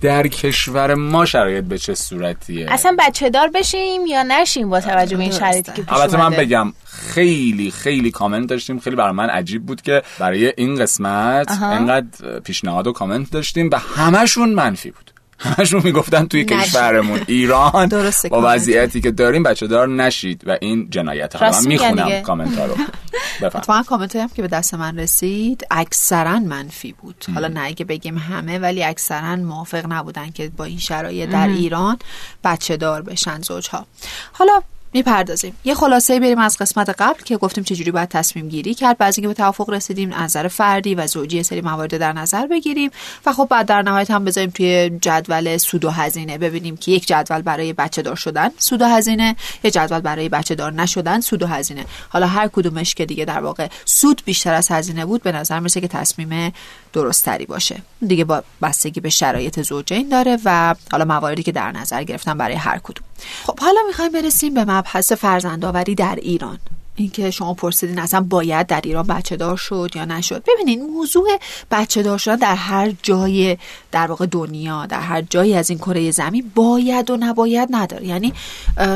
[0.00, 5.16] در کشور ما شرایط به چه صورتیه؟ اصلا بچه دار بشیم یا نشیم با توجه
[5.16, 8.78] به این شرایطی که پیش البته من بگم خیلی خیلی کامنت داشتیم.
[8.78, 13.70] خیلی برای من عجیب بود که برای این قسمت انقدر پیشنهاد و کامنت داشتیم.
[13.72, 15.11] و همشون منفی بود.
[15.42, 17.88] همشون می‌گفتن توی کشورمون ایران
[18.30, 22.74] با وضعیتی که داریم بچه دار نشید و این جنایت من می‌خونم کامنت ها رو.
[23.42, 27.24] اتفاقا کامنت هم که به دست من رسید اکثرا منفی بود.
[27.34, 31.98] حالا نه اگه بگیم همه ولی اکثرا موافق نبودن که با این شرایط در ایران
[32.44, 33.86] بچه دار بشن زوجها.
[34.32, 35.56] حالا می‌پردازیم.
[35.64, 38.98] یه خلاصه بریم از قسمت قبل که گفتیم چجوری باید تصمیم گیری کرد.
[38.98, 42.90] بعضی که به توافق رسیدیم نظر فردی و زوجی سری موارد در نظر بگیریم
[43.26, 46.38] و خب بعد در نهایت هم بذاریم توی جدول سود و هزینه.
[46.38, 50.54] ببینیم که یک جدول برای بچه دار شدن سود و هزینه یه جدول برای بچه
[50.54, 51.84] دار نشدن سود و هزینه.
[52.08, 55.80] حالا هر کدومش که دیگه در واقع سود بیشتر از هزینه بود به نظر می‌رسه
[55.80, 56.52] که تصمیم
[56.92, 57.82] درستری باشه.
[58.06, 62.54] دیگه با بستگی به شرایط زوجین داره و حالا مواردی که در نظر گرفتن برای
[62.54, 63.04] هر کدوم.
[63.46, 66.58] خب حالا می‌خوایم برسیم به مبحث فرزندآوری در ایران.
[66.96, 70.44] اینکه شما پرسیدین اصلا باید در ایران بچه دار شد یا نشد.
[70.48, 71.28] ببینید موضوع
[71.70, 73.56] بچه دار شدن در هر جای
[73.92, 78.06] در واقع دنیا در هر جایی از این کره زمین باید و نباید نداره.
[78.06, 78.32] یعنی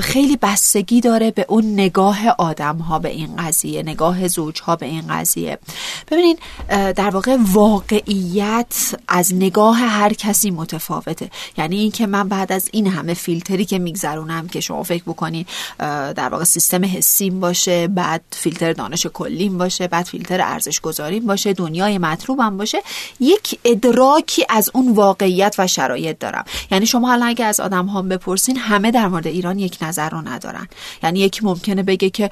[0.02, 4.86] خیلی بستگی داره به اون نگاه آدم ها به این قضیه نگاه زوج ها به
[4.86, 5.58] این قضیه.
[6.10, 11.30] ببینید در واقع واقعیت از نگاه هر کسی متفاوته.
[11.58, 15.46] یعنی اینکه من بعد از این همه فیلتری که میگذرونم که شما فکر بکنید
[15.78, 21.52] در واقع سیستم حسیم باشه بعد فیلتر دانش کلیم باشه بعد فیلتر ارزش گذاریم باشه
[21.52, 22.82] دنیای مطلوبم باشه.
[23.20, 26.44] یک ادراکی از اون واقعیت و شرایط دارم.
[26.70, 30.28] یعنی شما حالا اگه از آدم ها بپرسین همه در مورد ایران یک نظر رو
[30.28, 30.68] ندارن.
[31.02, 32.30] یعنی یکی ممکنه بگه که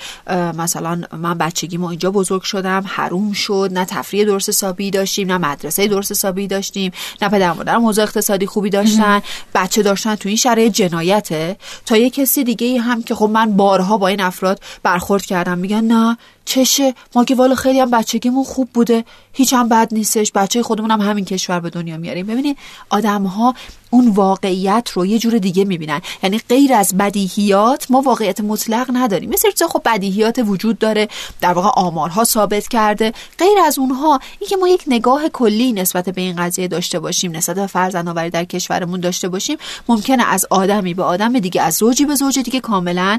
[0.58, 5.88] مثلا من بچگیمو اینجا بزرگ شدم حروم شد نه تفریح درست حسابی داشتیم نه مدرسه
[5.88, 9.22] درست حسابی داشتیم نه پدر مادر موضوع اقتصادی خوبی داشتن
[9.54, 11.56] بچه داشتن تو این شرایط جنایته.
[11.86, 15.84] تا یه کسی دیگه هم که خب من بارها با این افراد برخورد کردم میگن
[15.84, 16.94] نه چشه.
[17.14, 19.04] ما که والا خیلی هم بچگیمون خوب بوده.
[19.32, 20.32] هیچ هم بد نیستش.
[20.32, 22.26] بچه خودمون هم همین کشور به دنیا میاریم.
[22.26, 22.58] ببینید
[22.90, 23.54] آدم ها
[23.90, 26.00] اون واقعیت رو یه جور دیگه می‌بینن.
[26.22, 29.30] یعنی غیر از بدیهیات ما واقعیت مطلق نداریم.
[29.30, 31.08] مثل چیزا خب بدیهیات وجود داره.
[31.40, 33.12] در واقع آمارها ثابت کرده.
[33.38, 37.56] غیر از اونها اینکه ما یک نگاه کلی نسبت به این قضیه داشته باشیم نسبت
[37.56, 39.56] به فرزند در کشورمون داشته باشیم
[39.88, 43.18] ممکنه از آدمی به آدم دیگه از زوجی به زوج دیگه کاملا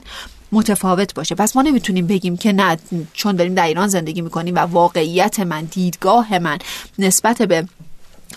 [0.56, 1.36] متفاوت باشه.
[1.36, 2.78] پس ما نمی‌تونیم بگیم که نه
[3.14, 6.60] چون داریم در ایران زندگی می‌کنیم و واقعیت من دیدگاه من
[7.00, 7.66] نسبت به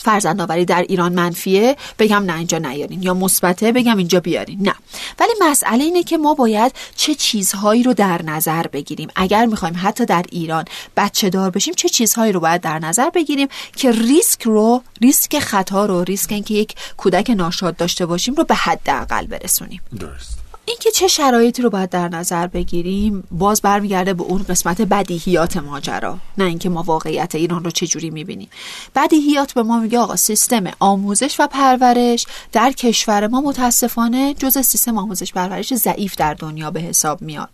[0.01, 3.03] فرزندآوری در ایران منفیه بگم نه اینجا نیارین.
[3.03, 4.59] یا مثبته بگم اینجا بیارین.
[4.63, 4.75] نه.
[5.19, 9.09] ولی مسئله اینه که ما باید چه چیزهایی رو در نظر بگیریم.
[9.17, 10.65] اگر می‌خوایم حتی در ایران
[10.97, 15.87] بچه دار بشیم چه چیزهایی رو باید در نظر بگیریم که ریسک رو ریسک خطا
[15.87, 19.81] رو ریسک اینکه یک کودک ناشاد داشته باشیم رو به حداقل برسونیم.
[20.01, 20.38] درست.
[20.69, 26.19] اینکه چه شرایطی رو باید در نظر بگیریم باز برمیگرده به اون قسمت بدیهیات ماجرا.
[26.39, 28.49] نه اینکه ما واقعیت ایران رو چجوری می‌بینیم.
[28.97, 34.99] بدیهیات به ما میگه آقا سیستم آموزش و پرورش در کشور ما متاسفانه جز سیستم
[34.99, 37.49] آموزش پرورش ضعیف در دنیا به حساب میاد.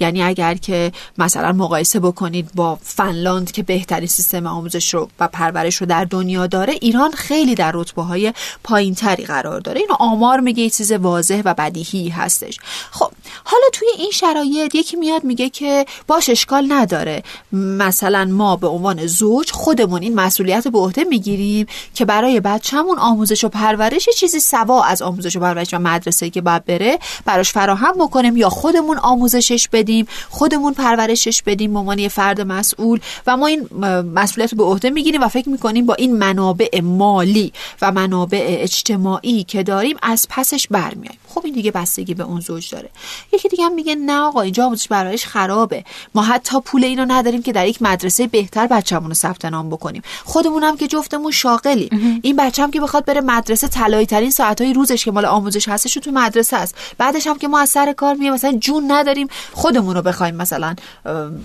[0.00, 5.76] یعنی اگر که مثلا مقایسه بکنید با فنلاند که بهترین سیستم آموزش رو و پرورش
[5.76, 8.32] رو در دنیا داره ایران خیلی در رتبه های
[8.64, 9.80] پایینتری قرار داره.
[9.80, 12.55] اینو آمار میگه چیز واضح و بدیهی هستش.
[12.90, 13.10] خب
[13.44, 17.22] حالا توی این شرایط یکی میاد میگه که باش اشکال نداره.
[17.52, 23.44] مثلا ما به عنوان زوج خودمون این مسئولیت به عهده می‌گیریم که برای بچه‌مون آموزش
[23.44, 27.92] و پرورش چیزی سوا از آموزش و پرورش و مدرسه که باید بره براش فراهم
[27.98, 33.68] بکنیم یا خودمون آموزشش بدیم خودمون پرورشش بدیم به عنوان فرد مسئول و ما این
[34.14, 39.62] مسئولیت به عهده می‌گیریم و فکر می‌کنیم با این منابع مالی و منابع اجتماعی که
[39.62, 42.90] داریم از پسش برمیایم خب این دیگه بستگی به اون زوج داره.
[43.32, 45.84] یکی دیگه هم میگه نه آقا اینجا آموزش پرورش خرابه.
[46.14, 50.02] ما حتی پول اینو نداریم که در یک مدرسه بهتر بچه‌مون رو ثبت نام بکنیم.
[50.24, 52.20] خودمون هم که جفتمون شاغلیم.
[52.22, 55.94] این بچه هم که بخواد بره مدرسه طلایی ترین ساعت‌های روزش که مال آموزش هستش
[55.94, 56.74] تو مدرسه است.
[56.98, 60.76] بعدش هم که ما از سر کار میایم مثلا جون نداریم خودمون رو بخوایم مثلا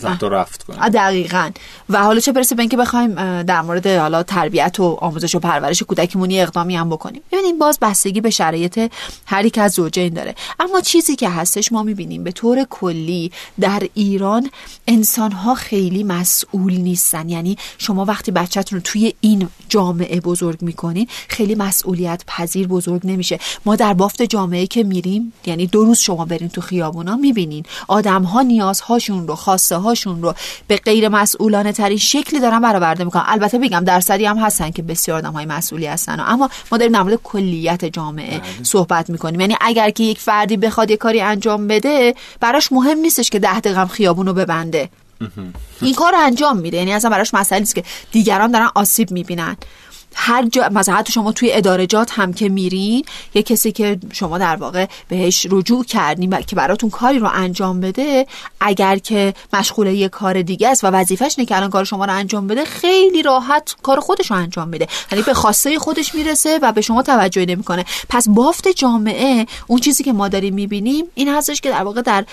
[0.04, 0.90] رفت و رفت کنیم.
[0.90, 1.52] دقیقاً.
[1.90, 5.84] و حالا چه برسه به اینکه بخوایم در مورد حالا تربیت و آموزش و پرورش
[5.84, 7.22] کودکمون اقدامی هم بکنیم.
[7.32, 8.92] ببینیم باز بستگی به شرایط
[9.26, 10.36] هر یک از زوجین داره.
[10.60, 12.24] اما چیزی که هستش ما می‌بینیم.
[12.24, 14.50] به طور کلی در ایران
[14.88, 17.30] انسان ها خیلی مسئول نیستن.
[17.30, 23.40] یعنی شما وقتی بچهتون رو توی این جامعه بزرگ می‌کنین خیلی مسئولیت پذیر بزرگ نمیشه.
[23.66, 27.64] ما در بافت جامعه که میریم یعنی دو روز شما برین تو خیابونا می‌بینین.
[27.88, 30.34] آدم ها نیازهاشون رو خواسته هاشون رو
[30.68, 33.24] به غیر مسئولانه ترین شکلی دارن برآورده می‌کنن.
[33.28, 36.20] البته بگم درصدی هم هستن که بسیار آدم های مسئولی هستن.
[36.20, 38.64] اما ما داریم در کلیت جامعه بله.
[38.64, 39.40] صحبت می‌کنیم.
[39.40, 43.60] یعنی اگر که یک فردی بخواد یه کاری انجام بده براش مهم نیستش که ده
[43.60, 44.90] دقیقه خیابون رو ببنده.
[45.82, 46.78] این کار رو انجام میده.
[46.78, 49.58] یعنی اصلا براش مسئله نیست که دیگران دارن آسیب می‌بینن.
[50.16, 54.56] هر جا مثلا حتی شما توی ادارجات هم که میرین یه کسی که شما در
[54.56, 58.28] واقع بهش رجوع کردین که براتون کاری رو انجام بده
[58.60, 62.14] اگر که مشغول یه کار دیگه است و وظیفش اینه که الان کار شما رو
[62.14, 66.72] انجام بده خیلی راحت کار خودش رو انجام میده یعنی به خواسته خودش می‌رسه و
[66.72, 67.86] به شما توجهی نمی‌کنه.
[68.10, 72.26] پس بافت جامعه اون چیزی که ما داریم می‌بینیم این هستش که در واقع در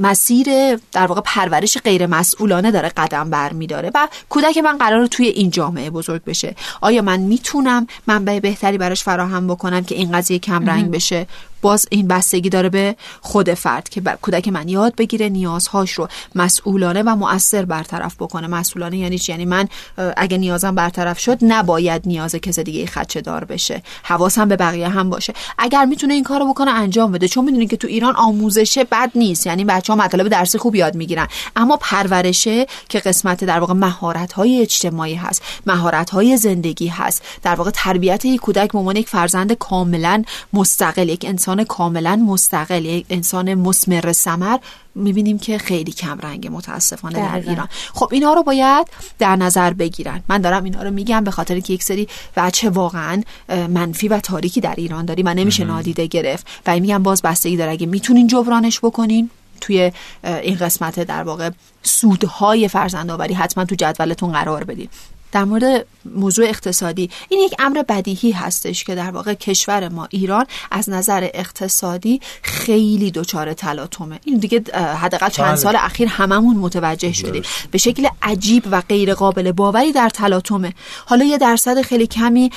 [0.00, 0.46] مسیر
[0.92, 5.90] در واقع پرورش غیر مسئولانه داره قدم برمیداره و کودک من قرار توی این جامعه
[5.90, 6.54] بزرگ بشه.
[6.80, 11.26] آیا من می‌تونم منبع بهتری براش فراهم بکنم که این قضیه کم رنگ بشه؟
[11.62, 17.02] باز این بستگی داره به خود فرد که کودک من یاد بگیره نیازهاش رو مسئولانه
[17.02, 18.46] و مؤثر برطرف بکنه.
[18.46, 19.68] مسئولانه یعنی چی؟ یعنی من
[20.16, 23.82] اگه نیازم برطرف شد نباید نیاز کس دیگه خدچه دار بشه.
[24.02, 25.34] حواسم به بقیه هم باشه.
[25.58, 27.28] اگر می‌تونه این کارو بکنه انجام بده.
[27.28, 29.46] چون می‌دونین که تو ایران آموزش بد نیست.
[29.46, 31.28] یعنی بچه ها مطالب درسی خوب یاد می‌گیرن.
[31.56, 37.54] اما پرورشه که قسمت در واقع مهارت های اجتماعی هست مهارت های زندگی هست در
[37.54, 43.06] واقع تربیت یک کودک به یک فرزند کاملا مستقل یک انسان انسان کاملا مستقل یک
[43.10, 44.58] انسان مسمر سمر
[44.94, 47.68] می‌بینیم که خیلی کم رنگ متاسفانه در ایران.
[47.94, 48.86] خب اینا رو باید
[49.18, 50.22] در نظر بگیرن.
[50.28, 54.60] من دارم اینا رو میگم به خاطر که یک سری بچه واقعا منفی و تاریکی
[54.60, 56.46] در ایران داریم و نمیشه نادیده گرفت.
[56.66, 59.30] و میگم باز بستگی داره اگه می‌تونین جبرانش بکنین
[59.60, 59.92] توی
[60.24, 61.50] این قسمت در واقع
[61.82, 64.90] سودهای فرزندآوری حتما تو جدولتون قرار بدید
[65.32, 67.10] در مورد موضوع اقتصادی.
[67.28, 73.10] این یک امر بدیهی هستش که در واقع کشور ما ایران از نظر اقتصادی خیلی
[73.10, 74.20] دچار تلاطمه.
[74.24, 75.56] این دیگه حداقل چند بله.
[75.56, 77.42] سال اخیر هممون متوجه شدیم.
[77.70, 80.74] به شکل عجیب و غیر قابل باوری در تلاطمه.
[81.06, 82.50] حالا یه درصد خیلی کمی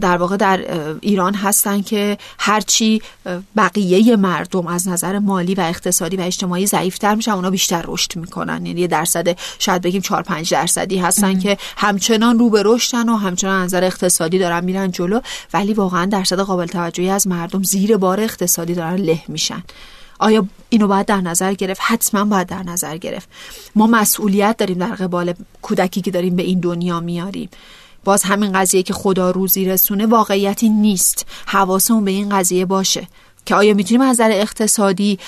[0.00, 0.64] در واقع در
[1.00, 3.02] ایران هستن که هرچی
[3.56, 8.66] بقیه مردم از نظر مالی و اقتصادی و اجتماعی ضعیفتر میشن اونا بیشتر رشد می‌کنن.
[8.66, 13.16] یعنی یه درصد شاید بگیم 4 5 درصدی هستن که همچنان رو به رشدن و
[13.16, 15.20] همچنان نظر اقتصادی دارن میرن جلو
[15.54, 19.62] ولی واقعا درصد قابل توجهی از مردم زیر بار اقتصادی دارن له میشن.
[20.18, 23.28] آیا اینو باید در نظر گرفت؟ حتما باید در نظر گرفت.
[23.74, 27.48] ما مسئولیت داریم در قبال کودکی که داریم به این دنیا میاریم.
[28.04, 31.26] باز همین قضیه که خدا روزی رسونه واقعیتی نیست.
[31.46, 33.08] حواسمون به این قضیه باشه.
[33.46, 35.18] که آیا می‌تونیم از نظر اقتصادی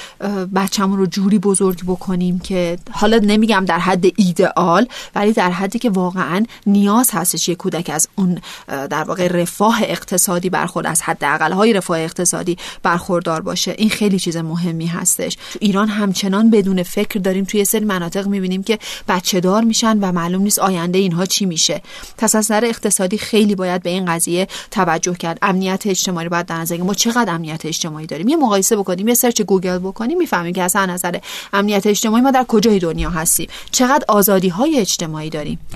[0.55, 5.91] بچه‌مون رو جوری بزرگ بکنیم که حالا نمیگم در حد ایدئال ولی در حدی که
[5.91, 11.73] واقعا نیاز هستش یه کودک از اون در واقع رفاه اقتصادی برخورد از حد های
[11.73, 13.75] رفاه اقتصادی برخوردار باشه.
[13.79, 15.35] این خیلی چیز مهمی هستش.
[15.35, 19.99] تو ایران همچنان بدون فکر داریم تو یه سری مناطق می‌بینیم که بچه دار میشن
[19.99, 21.83] و معلوم نیست آینده اینها چی میشه.
[22.19, 25.39] پس از نظر اقتصادی خیلی باید به این قضیه توجه کرد.
[25.43, 28.29] امنیت اجتماعی باید در نظر ما چقدر امنیت اجتماعی داریم.
[28.29, 31.19] یه مقایسه بکنیم یه search گوگل بکنیم می‌فهمیم که اصلا نظر
[31.53, 33.49] امنیت اجتماعی ما در کجای دنیا هستیم.
[33.71, 35.59] چقدر آزادی های اجتماعی داریم.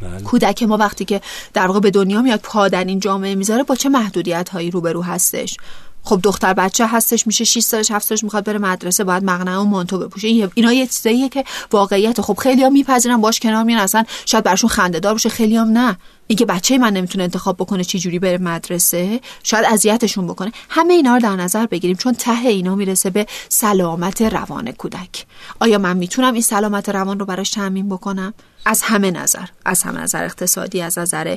[0.00, 0.22] بله.
[0.22, 1.20] کودک ما وقتی که
[1.54, 5.02] در واقع به دنیا میاد پا در این جامعه می‌ذاره با چه محدودیت هایی روبرو
[5.02, 5.56] هستش؟
[6.02, 9.64] خب دختر بچه هستش میشه 6 سالش 7 سالش می‌خواد بره مدرسه باید مقنعه و
[9.64, 10.50] مانتو بپوشه.
[10.54, 12.20] اینا یه چیزاییه که واقعیت.
[12.20, 15.68] خب خیلی ها میپذیرن باش کنار میان اصلا شاید برشون خنده دار باشه خیلی هم
[15.68, 15.96] نه.
[16.26, 20.52] اینکه بچه من نمی‌تونه انتخاب بکنه چی جوری بره مدرسه شاید اذیتشون بکنه.
[20.68, 25.26] همه اینا رو در نظر بگیریم چون ته اینا می‌رسه به سلامت روان کودک.
[25.60, 28.34] آیا من می‌تونم این سلامت روان رو براش تامین بکنم؟
[28.66, 29.44] از همه نظر.
[29.64, 31.36] از همه نظر اقتصادی از نظر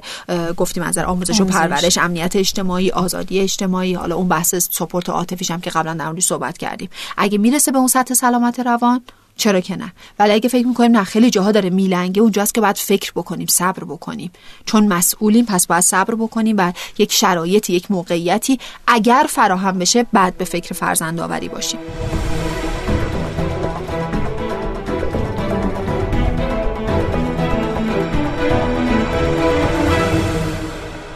[0.57, 3.93] گفتیم از نظر آموزش و پرورش امنیت اجتماعی آزادی اجتماعی.
[3.93, 6.89] حالا اون بحث سپورت عاطفیش هم که قبلا در صحبت کردیم.
[7.17, 9.01] اگه می‌رسه به اون سطح سلامت روان
[9.37, 12.21] چرا که نه؟ ولی اگه فکر می‌کنیم نه خیلی جاها داره میلنگه.
[12.21, 14.31] اونجاست که باید فکر بکنیم صبر بکنیم.
[14.65, 20.37] چون مسئولیم پس باید صبر بکنیم و یک شرایطی یک موقعیتی اگر فراهم بشه بعد
[20.37, 21.79] به فکر فرزند آوری باشیم.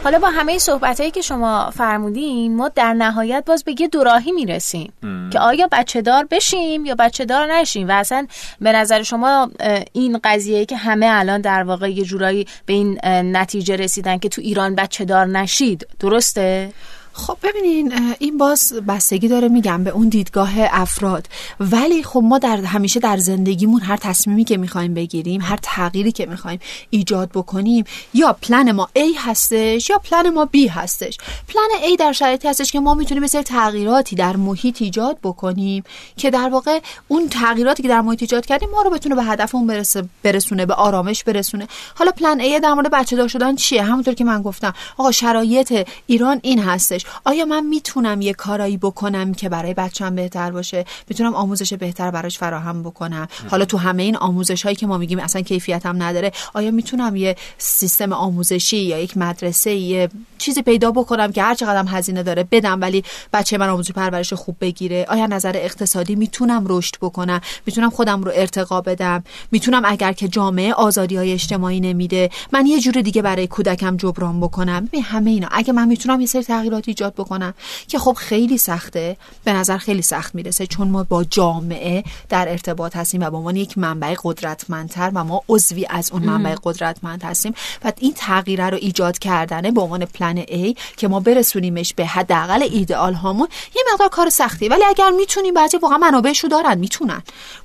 [0.04, 4.32] حالا با همه صحبت هایی که شما فرمودین ما در نهایت باز به یه دوراهی
[4.32, 4.92] می‌رسیم
[5.32, 8.26] که آیا بچه دار بشیم یا بچه دار نشیم و اصلا
[8.60, 9.50] به نظر شما
[9.92, 12.98] این قضیه که همه الان در واقع یه جورایی به این
[13.36, 16.72] نتیجه رسیدن که تو ایران بچه دار نشید درسته؟
[17.12, 21.26] خب ببینین این باز بستگی داره میگم به اون دیدگاه افراد.
[21.60, 26.26] ولی خب ما در همیشه در زندگیمون هر تصمیمی که می‌خوایم بگیریم هر تغییری که
[26.26, 31.18] می‌خوایم ایجاد بکنیم یا پلن ما A هستش یا پلن ما B هستش.
[31.48, 35.84] پلن A در شرایطی هستش که ما می‌تونیم مثل تغییراتی در محیط ایجاد بکنیم
[36.16, 39.66] که در واقع اون تغییراتی که در محیط ایجاد کردیم ما رو بتونه به هدفمون
[39.66, 41.68] برسه برسونه به آرامش برسونه.
[41.94, 45.88] حالا پلن A در مورد بچه دار شدن چیه؟ همونطور که من گفتم آقا شرایط
[46.06, 47.01] ایران این هستش.
[47.24, 52.38] آیا من می‌تونم یه کارایی بکنم که برای بچم بهتر باشه؟ می‌تونم آموزش بهتر براش
[52.38, 53.28] فراهم بکنم.
[53.50, 57.16] حالا تو همه این آموزش هایی که ما میگیم اصلا کیفیت هم نداره آیا می‌تونم
[57.16, 62.44] یه سیستم آموزشی یا یک مدرسه یه چیزی پیدا بکنم که هر چقدر هزینه داره
[62.50, 67.90] بدم ولی بچه من آموزش پرورش خوب بگیره؟ آیا نظر اقتصادی می‌تونم رشد بکنم؟ می‌تونم
[67.90, 72.94] خودم رو ارتقا بدم؟ می‌تونم اگر که جامعه آزادی های اجتماعی نمیده من یه جور
[72.94, 75.48] دیگه برای کودکم جبران بکنم؟ همه اینا.
[75.50, 77.54] اگه من می‌تونم یه سری تغییراتی ایجاد بکنم.
[77.88, 79.16] که خب خیلی سخته.
[79.44, 80.66] به نظر خیلی سخت می‌رسه.
[80.66, 85.42] چون ما با جامعه در ارتباط هستیم و به عنوان یک منبع قدرتمندتر و ما
[85.48, 87.54] عضوی از اون منبع قدرتمند هستیم.
[87.84, 92.62] و این تغییر رو ایجاد کردنه به عنوان پلن A که ما برسونیمش به حداقل
[92.62, 94.68] ایدئال هامون یه مقدار کار سختی.
[94.68, 97.22] ولی اگر می‌تونیم بعضی واقعا منابعشو دارن می‌تونن.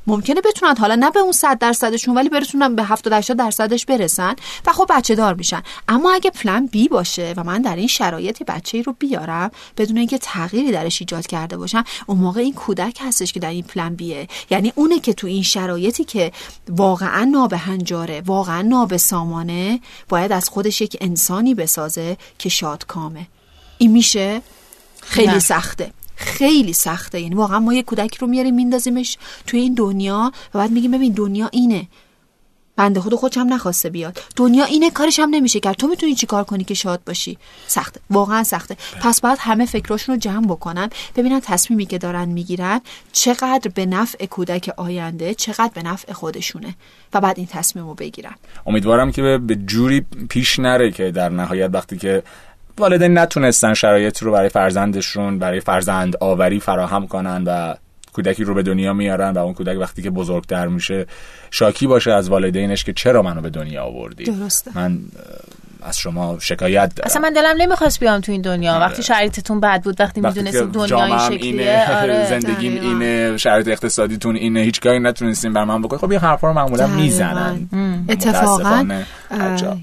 [0.08, 4.36] ممکنه بتونن حالا نه به اون 100 درصدشون ولی برسونن به 70 80 درصدش برسن
[4.66, 5.64] و خب بچه دار میشن.
[5.88, 10.18] اما اگه پلن B باشه و من در این شرایط بچه رو بیارم بدون اینکه
[10.18, 14.28] تغییری درش ایجاد کرده باشم اون موقع این کودک هستش که در این پلن بیه.
[14.50, 16.32] یعنی اونه که تو این شرایطی که
[16.70, 23.28] واقعا نابهنجاره واقعا نابسامانه باید از خودش یک انسانی بسازه که شادکامه.
[23.78, 24.42] این میشه؟
[25.02, 25.92] خیلی سخته.
[26.18, 27.22] خیلی سخته.
[27.22, 31.14] یعنی واقعا ما یه کودک رو میاریم میندازیمش توی این دنیا و بعد میگیم ببین
[31.14, 31.88] دنیا اینه.
[32.76, 34.20] بنده خود خودش هم نخواسته بیاد.
[34.36, 35.76] دنیا اینه کارش هم نمیشه کرد.
[35.76, 38.00] تو می‌تونی چیکار کنی که شاد باشی؟ سخته.
[38.10, 38.78] واقعا سخته.
[39.02, 44.26] پس باید همه فکراشون رو جمع بکنن ببینن تصمیمی که دارن می‌گیرن چقدر به نفع
[44.26, 46.76] کودک آینده چقدر به نفع خودشونه
[47.14, 48.36] و بعد این تصمیم رو بگیرن.
[48.66, 52.24] امیدوارم که به جوری پیش نره که در نهایت وقتی که
[52.80, 57.76] والدین نتونستن شرایط رو برای فرزندشون برای فرزند آوری فراهم کنن و
[58.14, 61.06] کودکی رو به دنیا میارن و اون کودک وقتی که بزرگتر میشه
[61.52, 64.72] شاکی باشه از والدینش که چرا منو به دنیا آوردی؟ درسته.
[64.76, 65.00] من
[65.88, 67.06] از شما شکایت دارم.
[67.06, 68.74] اصلا من دلم نمی‌خواست بیام تو این دنیا.
[68.74, 68.86] آره.
[68.86, 72.90] وقتی شرایطتون بد بود وقتی وقتی می‌دونستیم دنیا این شکلیه اینه آره زندگیم دقیقاً.
[72.90, 76.88] اینه شرایط اقتصادیتون اینه هیچ کاری نتونستیم بر من بکنید خب یه حرفا رو معمولا.
[76.88, 77.70] می‌زنن.
[78.10, 79.04] اتفاقا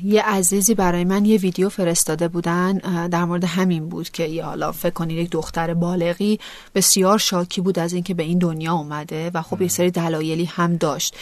[0.04, 2.72] یه عزیزی برای من یه ویدیو فرستاده بودن
[3.08, 6.40] در مورد همین بود که یه حالا فکر کنید یک دختر بالغی
[6.74, 10.76] بسیار شاکی بود از اینکه به این دنیا اومده و خب یه سری دلایلی هم
[10.76, 11.16] داشت.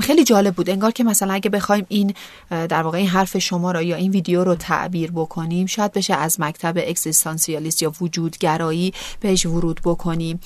[0.00, 0.70] خیلی جالب بود.
[0.70, 2.14] انگار که مثلا اگه بخوایم این
[2.50, 6.40] در واقع این حرف شما را یا این ویدیو رو تعبیر بکنیم شاید بشه از
[6.40, 10.40] مکتب اگزیستانسیالیست یا وجودگرایی بهش ورود بکنیم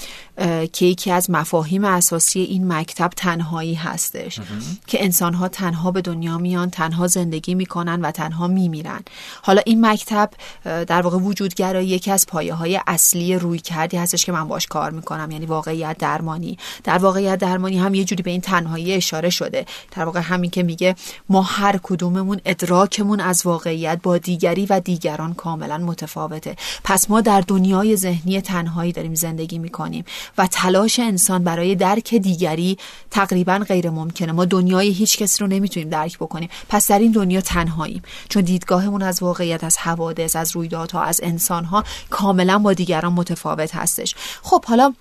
[0.72, 4.40] که یکی از مفاهیم اساسی این مکتب تنهایی هستش.
[4.86, 9.00] که انسان ها تنها به دنیا میان تنها زندگی می‌کنن و تنها میمیرن.
[9.42, 10.30] حالا این مکتب
[10.64, 14.90] در واقع وجودگرایی یکی از پایه های اصلی روی کردی هستش که من باش کار
[14.90, 16.58] می‌کنم یعنی واقعیت درمانی.
[16.84, 19.66] در واقعیت درمانی هم یه جوری به این تنهایی اشاره شده.
[19.90, 20.94] در واقع همین که میگه
[21.28, 26.56] ما هر کدوممون ادراکمون از واقعیت با دیگری و دیگران کاملا متفاوته.
[26.84, 30.04] پس ما در دنیای ذهنی تنهایی داریم زندگی می‌کنیم
[30.38, 32.78] و تلاش انسان برای درک دیگری
[33.10, 34.32] تقریبا غیر ممکنه.
[34.32, 36.48] ما دنیای هیچ کسی رو نمی‌تونیم درک بکنیم.
[36.68, 38.02] پس در این دنیا تنهاییم.
[38.28, 44.14] چون دیدگاهمون از واقعیت از حوادث از رویدادها از انسانها کاملا با دیگران متفاوت هستش.
[44.42, 44.94] خب حالا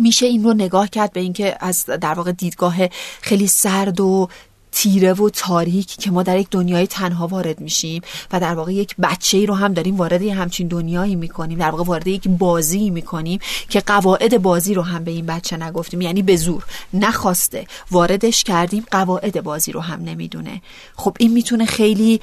[0.00, 2.88] میشه این رو نگاه کرد به اینکه از در واقع دیدگاه
[3.20, 4.28] خیلی سرد و
[4.74, 8.02] تیره و تاریک که ما در یک دنیای تنها وارد میشیم
[8.32, 11.84] و در واقع یک بچه ای رو هم داریم وارد همچین دنیایی می‌کنیم در واقع
[11.84, 16.00] وارد یک بازی می‌کنیم که قواعد بازی رو هم به این بچه نگفتیم.
[16.00, 16.64] یعنی به زور
[16.94, 20.62] نخواسته واردش کردیم قواعد بازی رو هم نمی‌دونه.
[20.96, 22.20] خب این می‌تونه خیلی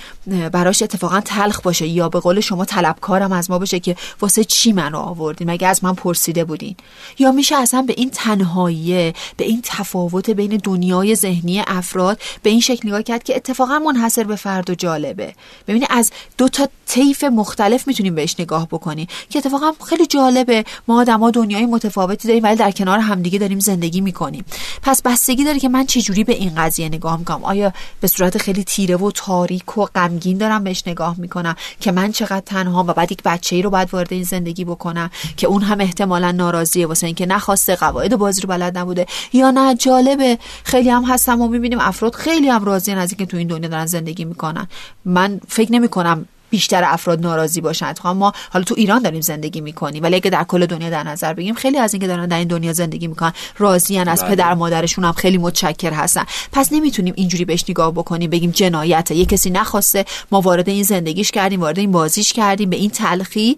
[0.51, 4.73] براش اتفاقا تلخ باشه یا به قول شما طلبکارم از ما باشه که واسه چی
[4.73, 6.75] منو آوردین؟ مگه از من پرسیده بودین؟
[7.19, 12.59] یا میشه اصلا به این تنهایی به این تفاوت بین دنیای ذهنی افراد به این
[12.59, 15.33] شکل نگاه کرد که اتفاقا منحصر به فرد و جالبه.
[15.67, 20.63] ببینید از دو تا طیف مختلف می‌تونیم بهش نگاه بکنیم که اتفاقا خیلی جالبه.
[20.87, 24.45] ما آدما دنیای متفاوتی داریم ولی در کنار همدیگه داریم زندگی می‌کنیم.
[24.81, 27.43] پس بستگی داره که من چجوری به این قضیه نگاه می‌کنم.
[27.43, 32.11] آیا به صورت خیلی تیره و تاریک و غمگین دارم بهش نگاه می‌کنم که من
[32.11, 35.61] چقدر تنها و بعد یک بچه ای رو باید وارد این زندگی بکنم که اون
[35.61, 40.37] هم احتمالا ناراضیه واسه اینکه نخواسته قواعد بازی رو بلد نبوده؟ یا نه جالبه.
[40.63, 43.85] خیلی هم هستم و می‌بینیم افراد خیلی هم راضیان از اینکه تو این دنیا دارن
[43.85, 44.67] زندگی می‌کنن.
[45.05, 47.85] من فکر نمی کنم بیشتر افراد ناراضی باشن.
[47.85, 51.33] اتفاقا ما حالا تو ایران داریم زندگی می‌کنیم ولی اگه در کل دنیا در نظر
[51.33, 54.29] بگیریم خیلی از اینکه دارن در این دنیا زندگی می‌کنن راضیان از بله.
[54.29, 56.23] پدر مادرشون هم خیلی متشکر هستن.
[56.51, 61.31] پس نمی‌تونیم اینجوری بهش نگاه بکنیم بگیم جنایته یه کسی نخواسته ما وارد این زندگیش
[61.31, 63.57] کردیم وارد این بازیش کردیم به این تلخی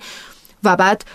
[0.63, 1.05] و بعد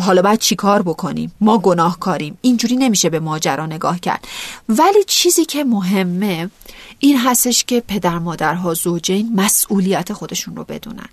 [0.00, 2.38] حالا بعد چیکار بکنیم؟ ما گناهکاریم.
[2.40, 4.28] اینجوری نمیشه به ماجرا نگاه کرد.
[4.68, 6.50] ولی چیزی که مهمه
[6.98, 11.08] این هستش که پدر مادرها زوجین مسئولیت خودشون رو بدونن.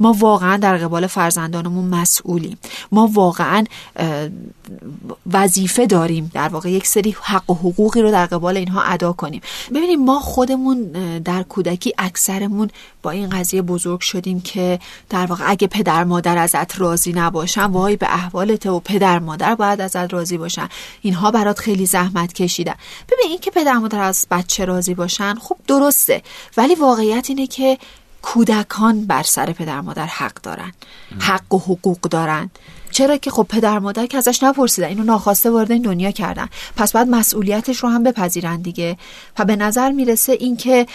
[0.00, 2.58] ما واقعا در قبال فرزندانمون مسئولیم.
[2.92, 3.64] ما واقعا
[5.32, 9.40] وظیفه داریم در واقع یک سری حق و حقوقی رو در قبال اینها ادا کنیم.
[9.74, 10.82] ببینیم ما خودمون
[11.18, 12.70] در کودکی اکثرمون
[13.02, 14.78] با این قضیه بزرگ شدیم که
[15.08, 19.80] در واقع اگه پدر مادر ازت راضی نباشن وای به احوالت و پدر مادر باید
[19.80, 20.68] ازت راضی باشن.
[21.02, 22.74] اینها برات خیلی زحمت کشیدن.
[23.10, 26.22] ببین این که پدر مادر از بچه راضی باشن خب درسته
[26.56, 27.78] ولی واقعیت اینه که
[28.22, 30.72] کودکان بر سر پدر مادر حق دارن
[31.20, 32.50] حق و حقوق دارن.
[32.90, 36.48] چرا که خب پدر مادر که ازش نپرسیدن اینو ناخواسته وارد این دنیا کردن.
[36.76, 38.96] پس باید مسئولیتش رو هم بپذیرن دیگه.
[39.38, 40.86] و به نظر می‌رسه اینکه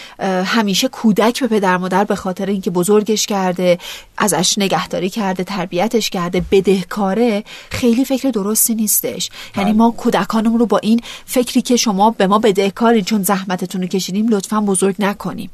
[0.46, 3.78] همیشه کودک به پدر مادر به خاطر اینکه بزرگش کرده
[4.18, 9.30] ازش نگهداری کرده تربیتش کرده بدهکاره خیلی فکر درستی نیستش.
[9.58, 13.88] یعنی ما کودکانمون رو با این فکری که شما به ما بدهکارین چون زحمتتون رو
[13.88, 15.50] کشیدیم لطفا بزرگ نکنیم.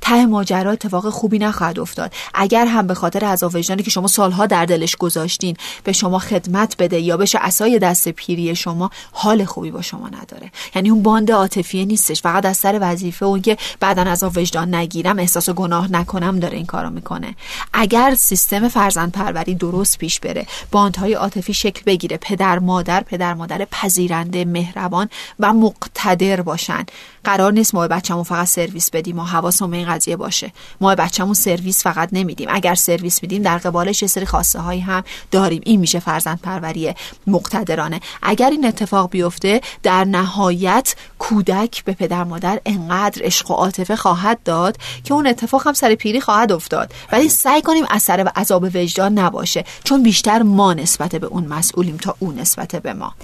[0.00, 2.12] ته ماجرا اتفاق خوبی نخواهد افتاد.
[2.34, 6.76] اگر هم به خاطر عذاب وجدانی که شما سالها در دلش گذاشتین به شما خدمت
[6.78, 10.50] بده یا بشه اسای دست پیری شما حال خوبی با شما نداره.
[10.74, 12.22] یعنی اون باند عاطفی نیستش.
[12.22, 16.66] فقط از سر وظیفه اون که بعدا عذاب وجدان نگیرم احساس گناه نکنم داره این
[16.66, 17.34] کارو می‌کنه.
[17.72, 23.66] اگر سیستم فرزند پروری درست پیش بره باندهای عاطفی شکل بگیره پدر مادر پدر مادر
[23.70, 25.08] پذیرنده مهربان
[25.40, 26.86] و مقتدر باشن.
[27.26, 30.52] قرار نیست ما بچه‌مون فقط سرویس بدیم و حواسمون به این قضیه باشه.
[30.80, 32.48] ما بچه‌مون سرویس فقط نمیدیم.
[32.50, 35.62] اگر سرویس میدیم در قبالش یه سری خواسته هایی هم داریم.
[35.64, 36.94] این میشه فرزند پروری
[37.26, 38.00] مقتدرانه.
[38.22, 44.38] اگر این اتفاق بیفته در نهایت کودک به پدر مادر انقدر عشق و عاطفه خواهد
[44.44, 46.92] داد که اون اتفاق هم سر پیری خواهد افتاد.
[47.12, 51.96] ولی سعی کنیم اثر و عذاب وجدان نباشه چون بیشتر ما نسبت به اون مسئولیم
[51.96, 53.14] تا اون نسبت به ما.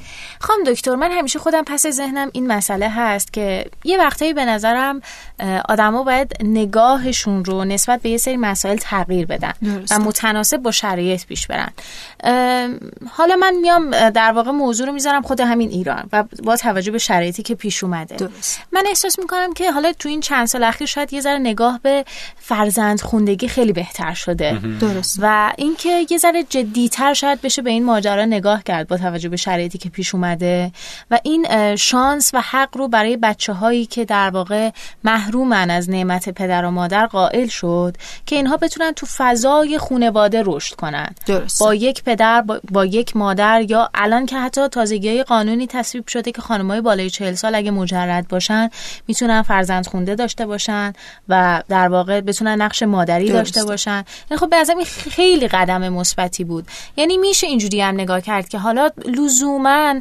[0.41, 5.01] خانم دکتر من همیشه خودم پس ذهنم این مسئله هست که یه وقتایی به نظرم
[5.69, 9.53] آدما باید نگاهشون رو نسبت به یه سری مسائل تغییر بدن
[9.91, 11.73] و متناسب با شرایط پیش برن.
[13.11, 16.99] حالا من میام در واقع موضوع رو می‌ذارم خود همین ایران و با توجه به
[16.99, 18.17] شرایطی که پیش اومده.
[18.17, 18.61] درست.
[18.73, 22.05] من احساس می‌کنم که حالا تو این چند سال اخیر شاید یه ذره نگاه به
[22.37, 24.59] فرزند خوندگی خیلی بهتر شده.
[24.81, 25.19] درست.
[25.23, 29.37] و اینکه یه ذره جدیتر شاید بشه به این ماجرا نگاه کرد با توجه به
[29.37, 30.73] شرایطی که پیش اومده.
[31.11, 33.53] و این شانس و حق رو برای بچه
[33.87, 34.71] که در واقع
[35.05, 40.75] محرومن از نعمت پدر و مادر قائل شد که اینها بتونن تو فضای خونواده رشد
[40.75, 41.61] کنن درست.
[41.61, 46.07] با یک پدر با, با یک مادر یا الان که حتی تازگی های قانونی تصویب
[46.07, 48.71] شده که خانمای بالای چهل سال اگه مجرد باشن
[49.09, 50.93] می‌تونن فرزند خونده داشته باشن
[51.29, 53.37] و در واقع بتونن نقش مادری درست.
[53.37, 56.67] داشته باشن یعنی خب به این خیلی قدم مثبتی بود
[56.97, 59.95] یعنی میشه اینجوری هم نگاه کرد که حالا لزوما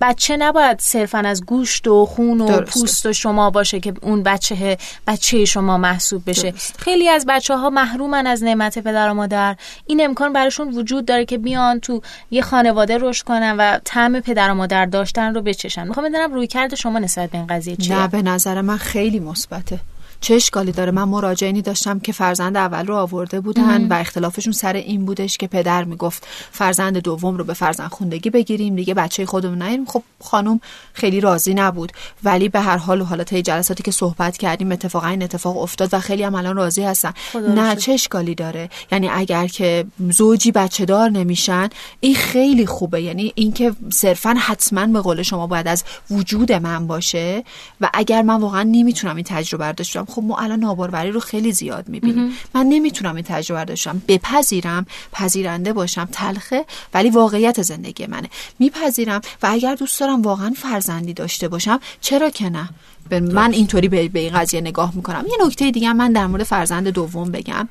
[0.00, 2.80] بچه نباید صرفا از گوشت و خون و درسته.
[2.80, 6.50] پوست شما باشه که اون بچه بچه شما محسوب بشه.
[6.50, 6.78] درسته.
[6.78, 9.56] خیلی از بچه ها محرومن از نعمت پدر و مادر.
[9.86, 12.00] این امکان براشون وجود داره که بیان تو
[12.30, 15.88] یه خانواده رشد کنن و طعم پدر و مادر داشتن رو بچشن.
[15.88, 19.20] می‌خوام بدونم روی کرد شما نسبت به این قضیه چیه؟ نه به نظر من خیلی
[19.20, 19.78] مثبته.
[20.20, 24.72] چه اشکالی داره؟ من مراجعینی داشتم که فرزند اول رو آورده بودن و اختلافشون سر
[24.72, 29.62] این بودش که پدر می‌گفت فرزند دوم رو به فرزند خوندگی بگیریم دیگه بچه خودمون
[29.62, 30.60] نگیریم خب خانم
[30.92, 31.92] خیلی راضی نبود.
[32.24, 35.94] ولی به هر حال و حالا تا جلساتی که صحبت کردیم اتفاقا این اتفاق افتاد
[35.94, 37.12] و خیلی هم الان راضی هستن.
[37.34, 41.68] نه چه اشکالی داره؟ یعنی اگر که زوجی بچه دار نمیشن
[42.00, 43.02] این خیلی خوبه.
[43.02, 47.44] یعنی اینکه صرفا حتما به قول شما باید از وجود من باشه
[47.80, 50.07] و اگر من واقعا نمی‌تونم این تجربه رو داشته باشم.
[50.08, 52.32] خب ما الان ناباروری رو خیلی زیاد می‌بینیم.
[52.54, 54.02] من نمی‌تونم این تجربه باشم.
[54.08, 58.30] بپذیرم پذیرنده باشم تلخه ولی واقعیت زندگی منه.
[58.58, 62.68] میپذیرم و اگر دوست دارم واقعا فرزندی داشته باشم چرا که نه؟
[63.08, 65.24] به من اینطوری به به این قضیه نگاه می‌کنم.
[65.26, 67.68] یه نکته دیگه من در مورد فرزند دوم بگم.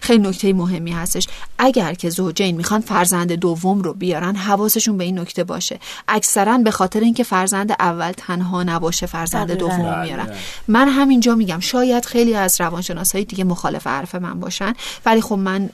[0.00, 1.28] خیلی نکته مهمی هستش.
[1.58, 5.78] اگر که زوجین می‌خوان فرزند دوم رو بیارن حواسشون به این نکته باشه.
[6.08, 9.50] اکثرا به خاطر اینکه فرزند اول تنها نباشه فرزند.
[9.50, 10.02] دوم رو بله.
[10.02, 10.28] میارن.
[10.68, 14.74] من همینجا میگم شاید خیلی از روانشناسایی دیگه مخالف حرف من باشن
[15.06, 15.70] ولی خب من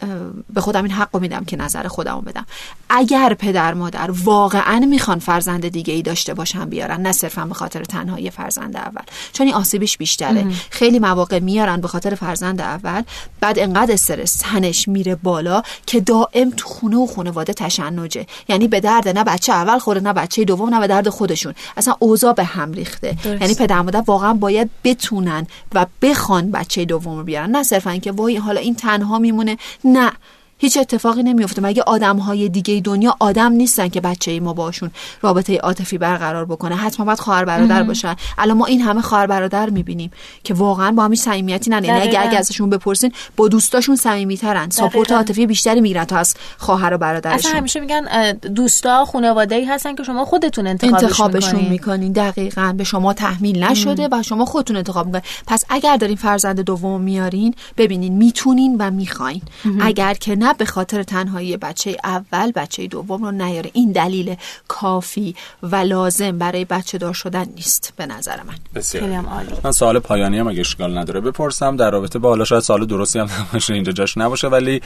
[0.54, 2.46] به خودم این حق رو میدم که نظر خودمو بدم.
[2.90, 7.84] اگر پدر مادر واقعا می‌خوان فرزند دیگه ای داشته باشن بیارن نه صرفا به خاطر
[7.84, 9.02] تنهایی فرزند اول.
[9.32, 10.46] چون این آسیبش بیشتره.
[10.70, 13.02] خیلی مواقع میارن به خاطر فرزند اول
[13.40, 18.26] بعد انقدر استرس تنش میره بالا که دائم تو خونه و خانواده تشنجه.
[18.48, 21.54] یعنی به درد نه بچه اول خوره نه بچه دوم نه به درد خودشون.
[21.76, 23.16] اصلا اوضاع به هم ریخته.
[23.24, 23.42] درست.
[23.42, 27.50] یعنی پدر مادر واقعا باید بتونن و بخوان بچه دوم رو بیارن.
[27.50, 29.59] نه صرفا اینکه وای حالا این تنها میمونه.
[29.84, 30.12] نه.
[30.59, 34.90] هیچ اتفاقی نمیفته مگه آدم های دیگه دنیا آدم نیستن که بچه ما باشون
[35.22, 38.16] رابطه عاطفی برقرار بکنه؟ حتما باید خواهر برادر باشن.
[38.38, 40.11] الان ما این همه خواهر برادر می‌بینیم
[40.44, 42.28] که واقعا با هم هیچ صمیمیتی ندارن یعنی اگه.
[42.28, 44.70] اگه ازشون بپرسین با دوستاشون صمیمیترن.
[44.70, 45.12] ساپورت.
[45.12, 47.38] عاطفی بیشتری می‌گیرن تا از خواهر و برادرشون.
[47.38, 51.70] اصلا همیشه میگن دوستا خانواده ای هستن که شما خودتون انتخابش انتخابشون می‌کنین.
[51.70, 52.12] می‌کنین.
[52.12, 52.74] دقیقا.
[52.76, 55.24] به شما تحمیل نشده و شما خودتون انتخاب می‌کنین.
[55.46, 59.42] پس اگر دارین فرزند دوم میارین ببینین می‌تونین و می‌خواین.
[59.80, 63.70] اگر که نه به خاطر تنهایی بچه اول بچه دوم رو نیاره.
[63.72, 64.36] این دلیل
[64.68, 68.55] کافی و لازم برای بچه دار شدن نیست به نظر من.
[68.74, 69.20] بسیار
[69.64, 71.76] من سوال پایانی هم اگه اشکال نداره بپرسم.
[71.76, 74.80] در رابطه با حالا شاید سوال درستی هم نباشه اینجا جاش نباشه ولی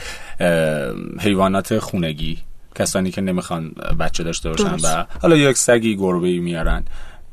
[1.19, 2.37] حیوانات خونگی
[2.75, 4.85] کسانی که نمی‌خوان بچه داشته باشن درست.
[4.85, 6.83] و حالا یک سگی گربه ای میارن.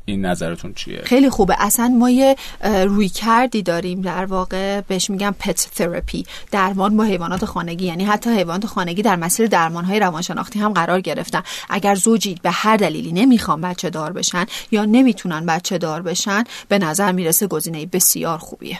[0.09, 1.55] این نظرتون چیه؟ خیلی خوبه.
[1.59, 7.45] اصلا ما یه روی کردی داریم در واقع بهش میگم پت تراپی درمان با حیوانات
[7.45, 7.85] خانگی.
[7.85, 11.43] یعنی حتی حیوانات خانگی در مسیر درمان های روانشناختی هم قرار گرفتن.
[11.69, 16.79] اگر زوجی به هر دلیلی نمی‌خوان بچه دار بشن یا نمی‌تونن بچه دار بشن به
[16.79, 18.79] نظر می‌رسه گزینه بسیار خوبیه.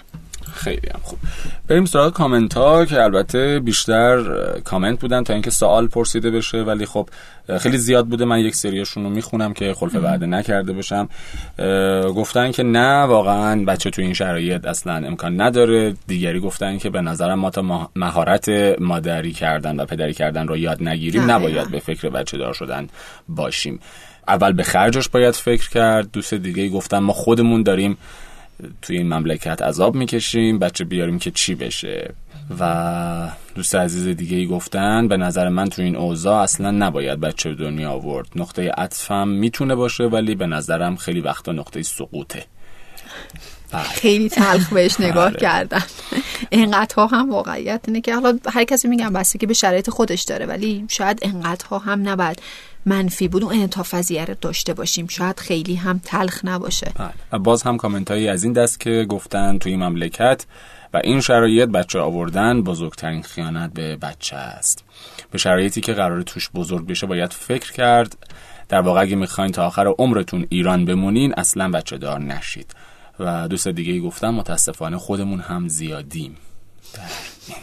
[0.54, 1.20] خیلی هم خوب.
[1.68, 4.24] بریم سراغ کامنت ها که البته بیشتر
[4.64, 7.10] کامنت بودن تا اینکه سوال پرسیده بشه ولی خب
[7.60, 8.26] خیلی زیاد بوده.
[8.26, 11.10] من یک سریاشون رو می‌خونم که خلف وعده نکرده باشم.
[12.16, 15.96] گفتن که نه واقعا بچه تو این شرایط اصلا امکان نداره.
[16.08, 20.58] دیگری گفتن که به نظرم ما تا مه- مهارت مادری کردن و پدری کردن رو
[20.58, 21.32] یاد نگیریم.
[21.32, 22.88] نباید به فکر بچه دار شدن
[23.30, 23.80] باشیم.
[24.28, 26.12] اول به خرجش باید فکر کرد.
[26.12, 27.98] دوست دیگه گفتن ما خودمون داریم
[28.82, 32.14] توی این مملکت عذاب می‌کشیم بچه بیاریم که چی بشه.
[32.60, 37.56] و دوست عزیز دیگه ای گفتن به نظر من تو این اوضاع اصلا نباید بچه
[37.56, 38.28] دنیا آورد.
[38.36, 42.46] نقطه عطفم می‌تونه باشه ولی به نظرم خیلی وقتا نقطه سقوطه.
[43.72, 43.84] بله.
[43.84, 45.40] خیلی تلخ بهش نگاه آره.
[45.40, 45.84] کردن.
[46.52, 50.46] انقدرها هم واقعیت اینه که حالا هر کسی میگم بسته که به شرایط خودش داره
[50.46, 52.42] ولی شاید انقدرها هم نباید.
[52.86, 53.44] منفی بود.
[53.44, 53.96] اون انعطاف
[54.42, 55.08] داشته باشیم.
[55.08, 56.92] شاید خیلی هم تلخ نباشه.
[56.96, 57.40] بله.
[57.40, 60.46] باز هم کامنت هایی از این دست که گفتن توی مملکت
[60.94, 64.84] و این شرایط بچه آوردن بزرگترین خیانت به بچه است.
[65.32, 68.18] به شرایطی که قرار توش بزرگ بشه باید فکر کرد.
[68.70, 72.76] در واقع اگه می‌خواین تا آخر عمرتون ایران بمونین اصلا بچه دار نشید.
[73.20, 76.38] و دوست دیگه ای گفتم متاسفانه خودمون هم زیادیم.
[76.94, 77.02] در
[77.48, 77.58] این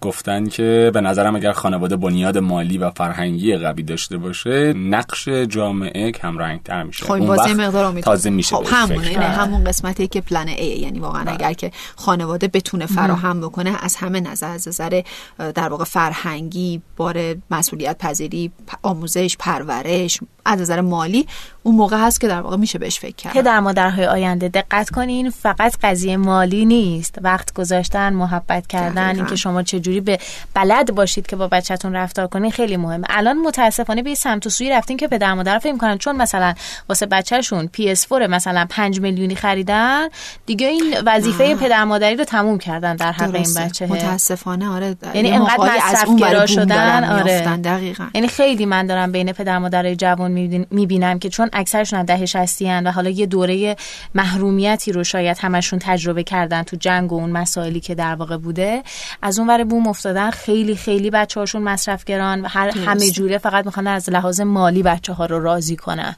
[0.00, 6.12] گفتن که به نظرم اگر خانواده بنیاد مالی و فرهنگی قوی داشته باشه نقش جامعه
[6.12, 7.04] کم رنگ تر میشه.
[7.04, 11.24] خب واسه مقدار تازه میشه خب همون اینه همون قسمتی که پلن ای یعنی واقعا
[11.24, 11.34] بله.
[11.34, 15.02] اگر که خانواده بتونه فراهم بکنه از همه نظر از نظر
[15.38, 21.26] در واقع فرهنگی بار مسئولیت پذیری آموزش پرورش از نظر مالی
[21.62, 23.44] اون موقع هست که در واقع میشه بهش فکر کرد.
[23.44, 27.18] در مادرهای آینده دقت کنین فقط قضیه مالی نیست.
[27.22, 30.18] وقت گذاشتن محبت کردن اینکه شما چه جوری به
[30.54, 33.06] بلد باشید که با بچهتون رفتار کنین خیلی مهمه.
[33.10, 36.54] الان متاسفانه به سمت و سوی رفتین که پدر مادر فکر کنن چون مثلا
[36.88, 40.08] واسه بچهشون PS4 مثلا 5 میلیونی خریدن
[40.46, 44.96] دیگه این وظیفه پدر مادری رو تموم کردن در حق این بچه متاسفانه آره.
[45.14, 47.56] یعنی انقدر مصرف شدن آره.
[47.56, 48.06] دقیقاً.
[48.14, 50.30] یعنی خیلی من دارم بین پدر مادرای جوان
[50.70, 53.76] می‌بینم که چون اکثرشون ده شستی و حالا یه دوره
[54.14, 58.82] محرومیتی رو شاید همشون تجربه کردن تو جنگ و اون مسائلی که در واقع بوده.
[59.22, 63.38] از اون ور بوم افتادن خیلی خیلی بچه هاشون مصرف گران و هر همه جوره
[63.38, 66.16] فقط می‌خوان از لحاظ مالی بچه ها رو راضی کنن.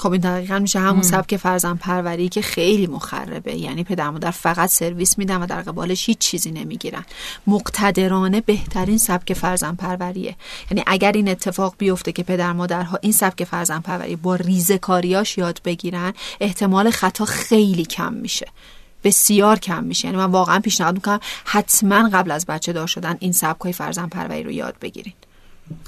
[0.00, 3.54] خب این دقیقا میشه همون سبک فرزن پروری که خیلی مخربه.
[3.54, 7.04] یعنی پدر مادر فقط سرویس میدن و در قبالش هیچ چیزی نمی‌گیرن.
[7.46, 10.36] مقتدرانه بهترین سبک فرزن پروریه.
[10.70, 15.38] یعنی اگر این اتفاق بیفته که پدر مادرها این سبک فرزن پروری با ریزه کاریاش
[15.38, 18.46] یاد بگیرن احتمال خطا خیلی کم میشه.
[19.04, 20.08] بسیار کم میشه.
[20.08, 24.06] یعنی من واقعا پیشنهاد می‌کنم حتما قبل از بچه دار شدن این سبک های فرزن
[24.06, 25.29] پروری رو یاد بگیرید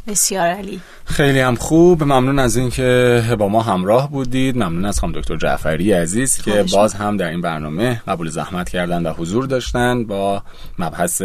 [0.07, 2.03] بسیار علی خیلی هم خوب.
[2.03, 4.57] ممنون از اینکه با ما همراه بودید.
[4.57, 9.07] ممنون از خانم دکتر جعفری عزیز که باز هم در این برنامه قبول زحمت کردن
[9.07, 10.43] و حضور داشتن با
[10.79, 11.23] مبحث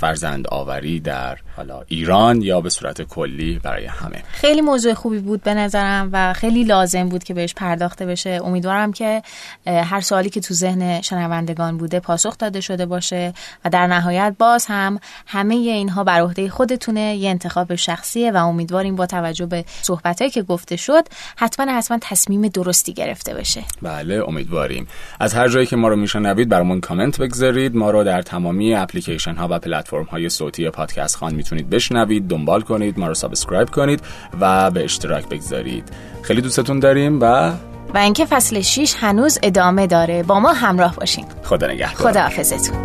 [0.00, 4.22] فرزند آوری در حالا ایران یا به صورت کلی برای همه.
[4.32, 8.40] خیلی موضوع خوبی بود به نظرم و خیلی لازم بود که بهش پرداخته بشه.
[8.44, 9.22] امیدوارم که
[9.66, 13.34] هر سوالی که تو ذهن شنوندگان بوده پاسخ داده شده باشه
[13.64, 17.16] و در نهایت باز هم همه اینها بر عهده خودتونه.
[17.16, 21.04] یه انتخاب شخصیه و امیدواریم با توجه به صحبتهایی که گفته شد
[21.36, 23.64] حتما حتما تصمیم درستی گرفته بشه.
[23.82, 24.86] بله امیدواریم.
[25.20, 27.76] از هر جایی که ما رو میشنوید برامون کامنت بگذارید.
[27.76, 32.60] ما رو در تمامی اپلیکیشن ها و پلتفرم های صوتی پادکست خان می‌تونید بشنوید دنبال
[32.60, 34.02] کنید ما رو subscribe کنید
[34.40, 35.88] و به اشتراک بگذارید.
[36.22, 37.52] خیلی دوستتون داریم و
[37.94, 40.22] و اینکه فصل 6 هنوز ادامه داره.
[40.22, 41.24] با ما همراه باشین.
[41.42, 42.12] خدا نگهدار.
[42.12, 42.76] خدا حافظتون